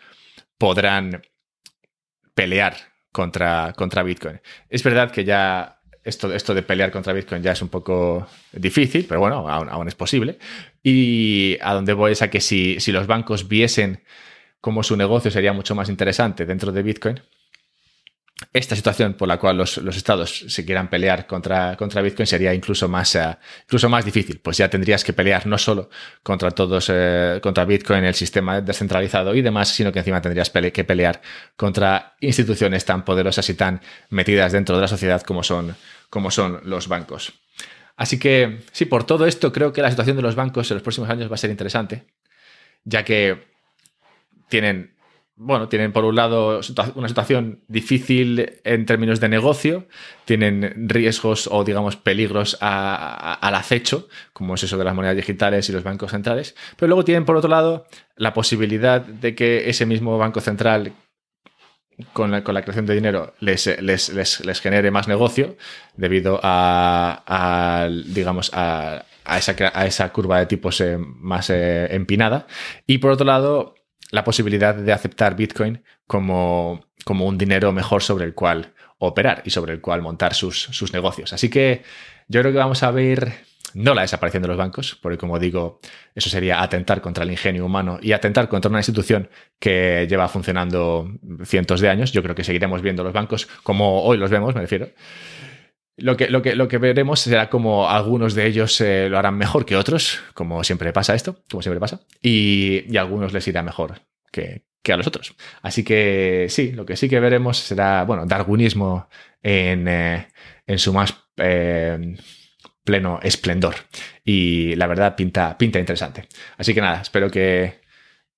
podrán 0.59 1.23
pelear 2.35 2.90
contra, 3.13 3.73
contra 3.77 4.03
Bitcoin. 4.03 4.41
Es 4.69 4.83
verdad 4.83 5.11
que 5.11 5.25
ya 5.25 5.81
esto, 6.05 6.33
esto 6.33 6.55
de 6.55 6.63
pelear 6.63 6.91
contra 6.91 7.13
Bitcoin 7.13 7.43
ya 7.43 7.53
es 7.53 7.63
un 7.63 7.69
poco 7.69 8.27
difícil, 8.53 9.07
pero 9.09 9.21
bueno, 9.21 9.49
aún, 9.49 9.89
es 9.89 9.95
posible. 9.95 10.39
Y 10.83 11.59
a 11.61 11.75
donde 11.75 11.93
voy 11.93 12.13
es 12.13 12.23
a 12.23 12.31
que 12.31 12.41
si, 12.41 12.81
si 12.81 12.93
los 12.93 13.07
bancos 13.07 13.49
viesen 13.49 14.03
cómo 14.61 14.83
su 14.83 14.97
negocio 14.97 15.31
sería 15.31 15.53
mucho 15.53 15.75
más 15.75 15.89
interesante 15.89 16.47
dentro 16.47 16.73
de 16.73 16.83
Bitcoin, 16.83 17.21
esta 18.53 18.75
situación 18.75 19.15
por 19.15 19.29
la 19.29 19.39
cual 19.39 19.59
los, 19.59 19.79
estados 19.79 20.45
se 20.49 20.65
quieran 20.65 20.89
pelear 20.89 21.27
contra, 21.27 21.77
contra 21.77 22.03
Bitcoin 22.03 22.27
sería 22.27 22.55
incluso 22.55 22.89
más, 22.89 23.15
eh, 23.15 23.37
incluso 23.65 23.89
más 23.89 24.05
difícil, 24.05 24.41
pues 24.41 24.57
ya 24.57 24.69
tendrías 24.69 25.05
que 25.05 25.13
pelear 25.13 25.47
no 25.47 25.59
solo 25.59 25.91
contra 26.23 26.51
todos, 26.51 26.91
eh, 26.93 27.39
contra 27.43 27.65
Bitcoin, 27.65 28.05
el 28.05 28.15
sistema 28.15 28.61
descentralizado 28.61 29.35
y 29.35 29.43
demás, 29.43 29.69
sino 29.69 29.93
que 29.93 29.99
encima 30.01 30.21
tendrías 30.21 30.51
que 30.51 30.85
pelear 30.85 31.21
contra 31.57 32.17
instituciones 32.21 32.85
tan 32.85 33.05
poderosas 33.05 33.49
y 33.51 33.55
tan 33.55 33.81
metidas 34.09 34.53
dentro 34.53 34.77
de 34.77 34.83
la 34.83 34.89
sociedad 34.89 35.23
como 35.23 35.43
son, 35.43 35.77
como 36.09 36.31
son 36.31 36.61
los 36.65 36.89
bancos. 36.89 37.33
Así 37.97 38.19
que 38.19 38.63
sí, 38.73 38.87
por 38.87 39.05
todo 39.05 39.27
esto 39.27 39.53
creo 39.53 39.73
que 39.73 39.83
la 39.83 39.91
situación 39.91 40.17
de 40.17 40.23
los 40.23 40.35
bancos 40.35 40.71
en 40.71 40.77
los 40.77 40.83
próximos 40.83 41.11
años 41.11 41.31
va 41.31 41.35
a 41.35 41.39
ser 41.39 41.51
interesante, 41.51 42.07
ya 42.85 43.05
que 43.05 43.51
tienen 44.49 44.95
bueno, 45.43 45.69
tienen 45.69 45.91
por 45.91 46.05
un 46.05 46.17
lado 46.17 46.61
una 46.97 47.09
situación 47.09 47.61
difícil 47.67 48.61
en 48.63 48.85
términos 48.85 49.21
de 49.21 49.31
negocio, 49.31 49.87
tienen 50.27 50.87
riesgos 50.87 51.49
o 51.51 51.65
digamos 51.65 51.97
peligros 51.97 52.59
al 52.61 53.55
acecho, 53.55 54.07
como 54.35 54.55
es 54.55 54.65
eso 54.65 54.77
de 54.77 54.85
las 54.85 54.95
monedas 54.95 55.17
digitales 55.17 55.67
y 55.71 55.73
los 55.73 55.83
bancos 55.83 56.11
centrales, 56.11 56.55
pero 56.77 56.89
luego 56.89 57.07
tienen 57.07 57.25
por 57.25 57.37
otro 57.37 57.49
lado 57.49 57.87
la 58.17 58.35
posibilidad 58.35 59.01
de 59.01 59.35
que 59.35 59.71
ese 59.71 59.87
mismo 59.87 60.19
banco 60.19 60.43
central 60.43 60.93
con 62.13 62.31
la, 62.31 62.43
creación 62.43 62.85
de 62.85 62.95
dinero 62.95 63.33
les, 63.41 63.67
les, 63.81 64.61
genere 64.61 64.91
más 64.91 65.09
negocio 65.09 65.57
debido 65.97 66.39
a, 66.43 67.89
digamos, 68.09 68.51
a, 68.53 69.07
esa, 69.39 70.13
curva 70.13 70.39
de 70.39 70.47
tipos 70.47 70.83
eh, 70.83 70.99
más 70.99 71.49
eh, 71.49 71.95
empinada. 71.95 72.47
Y 72.87 72.99
por 72.99 73.13
otro 73.13 73.25
lado, 73.25 73.75
la 74.11 74.25
posibilidad 74.25 74.75
de 74.75 74.93
aceptar 74.93 75.37
Bitcoin 75.37 75.83
como, 76.07 76.87
como 77.05 77.27
un 77.27 77.39
dinero 77.39 77.73
mejor 77.73 78.03
sobre 78.03 78.25
el 78.25 78.35
cual 78.35 78.75
operar 78.99 79.43
y 79.45 79.51
sobre 79.51 79.73
el 79.73 79.81
cual 79.81 80.03
montar 80.03 80.35
sus, 80.35 80.63
sus 80.63 80.93
negocios. 80.93 81.33
Así 81.33 81.49
que 81.49 81.83
yo 82.29 82.41
creo 82.41 82.53
que 82.53 82.59
vamos 82.59 82.83
a 82.83 82.91
ver 82.91 83.51
no 83.75 83.95
la 83.95 84.03
desaparición 84.03 84.43
de 84.43 84.49
los 84.49 84.57
bancos, 84.57 84.99
porque 85.01 85.19
como 85.19 85.39
digo, 85.39 85.81
eso 86.15 86.29
sería 86.29 86.63
atentar 86.63 87.01
contra 87.01 87.25
el 87.25 87.31
ingenio 87.31 87.65
humano 87.65 87.99
y 88.03 88.13
atentar 88.13 88.49
contra 88.49 88.69
una 88.69 88.81
institución 88.81 89.29
que 89.59 90.07
lleva 90.09 90.29
funcionando 90.29 91.09
cientos 91.45 91.81
de 91.81 91.89
años. 91.89 92.13
Yo 92.13 92.23
creo 92.23 92.35
que 92.35 92.45
seguiremos 92.45 92.83
viendo 92.83 93.05
los 93.05 93.13
bancos 93.13 93.47
como 93.63 94.03
hoy 94.03 94.19
los 94.19 94.31
vemos, 94.31 94.55
me 94.55 94.63
refiero. 94.63 94.89
Lo 96.01 96.17
que, 96.17 96.29
lo, 96.29 96.43
que, 96.43 96.55
lo 96.55 96.69
que 96.69 96.79
veremos 96.79 97.21
será 97.21 97.49
como 97.49 97.89
algunos 97.89 98.35
de 98.35 98.47
ellos 98.47 98.81
eh, 98.81 99.09
lo 99.09 99.19
harán 99.19 99.37
mejor 99.37 99.65
que 99.65 99.77
otros, 99.77 100.21
como 100.35 100.65
siempre 100.65 100.93
pasa 100.93 101.15
esto, 101.15 101.43
como 101.51 101.63
siempre 101.63 101.81
pasa, 101.81 102.01
y, 102.23 102.85
y 102.89 102.97
a 102.97 103.01
algunos 103.03 103.33
les 103.33 103.47
irá 103.49 103.63
mejor 103.63 104.01
que, 104.31 104.65
a 104.93 104.97
los 104.97 105.07
otros. 105.07 105.37
Así 105.63 105.85
que 105.85 106.47
sí, 106.49 106.73
lo 106.73 106.85
que 106.85 106.97
sí 106.97 107.09
que 107.09 107.21
veremos 107.21 107.59
será, 107.59 108.05
bueno, 108.05 108.27
darwinismo 108.27 109.09
en, 109.43 109.87
eh, 109.87 110.29
en 110.67 110.79
su 110.79 110.93
más 110.93 111.15
eh, 111.37 112.17
pleno 112.83 113.21
esplendor. 113.23 113.77
Y 114.25 114.75
la 114.77 114.87
verdad 114.87 115.15
pinta, 115.15 115.57
pinta 115.57 115.79
interesante. 115.79 116.27
Así 116.57 116.75
que 116.75 116.81
nada, 116.81 117.03
espero 117.03 117.31
que 117.31 117.81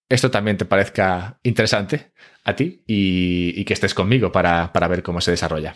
esto 0.09 0.31
también 0.31 0.59
te 0.59 0.67
parezca 0.67 1.39
interesante 1.43 2.13
a 2.45 2.55
ti 2.55 2.83
y, 2.87 3.59
y 3.59 3.65
que 3.65 3.73
estés 3.73 3.95
conmigo 3.95 4.31
para, 4.31 4.73
para 4.73 4.89
ver 4.89 5.03
cómo 5.03 5.21
se 5.21 5.31
desarrolla. 5.31 5.75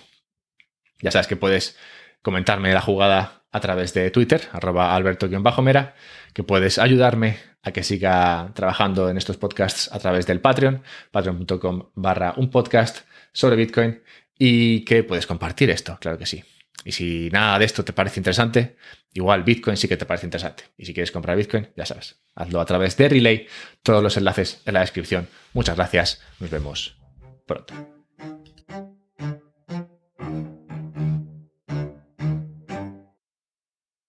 Ya 1.01 1.11
sabes 1.11 1.27
que 1.27 1.37
puedes 1.37 1.77
comentarme 2.23 2.73
la 2.73 2.81
jugada 2.81 3.45
a 3.53 3.61
través 3.61 3.95
de 3.95 4.11
Twitter, 4.11 4.43
arroba 4.53 4.95
alberto-mera, 4.95 5.95
que 6.35 6.43
puedes 6.43 6.79
ayudarme 6.79 7.39
a 7.63 7.73
que 7.73 7.83
siga 7.83 8.53
trabajando 8.55 9.09
en 9.09 9.17
estos 9.17 9.37
podcasts 9.37 9.91
a 9.93 9.99
través 9.99 10.27
del 10.27 10.41
Patreon, 10.41 10.83
patreon.com 11.11 11.91
barra 11.95 12.35
un 12.37 12.51
podcast 12.51 13.07
sobre 13.33 13.57
Bitcoin 13.57 14.03
y 14.39 14.85
que 14.85 15.03
puedes 15.03 15.27
compartir 15.27 15.71
esto, 15.71 15.99
claro 16.01 16.19
que 16.19 16.27
sí. 16.27 16.45
Y 16.85 16.93
si 16.93 17.29
nada 17.31 17.59
de 17.59 17.65
esto 17.65 17.85
te 17.85 17.93
parece 17.93 18.21
interesante, 18.21 18.77
igual 19.13 19.43
Bitcoin 19.43 19.77
sí 19.77 19.89
que 19.89 19.97
te 19.97 20.07
parece 20.07 20.27
interesante. 20.27 20.65
Y 20.77 20.85
si 20.85 20.95
quieres 20.95 21.11
comprar 21.11 21.37
Bitcoin, 21.37 21.69
ya 21.77 21.85
sabes, 21.85 22.21
hazlo 22.35 22.61
a 22.61 22.67
través 22.67 22.97
de 22.97 23.09
Relay, 23.09 23.49
todos 23.83 24.03
los 24.03 24.17
enlaces 24.17 24.63
en 24.67 24.75
la 24.75 24.81
descripción. 24.81 25.29
Muchas 25.53 25.77
gracias, 25.77 26.23
nos 26.39 26.51
vemos 26.51 26.97
pronto. 27.47 27.96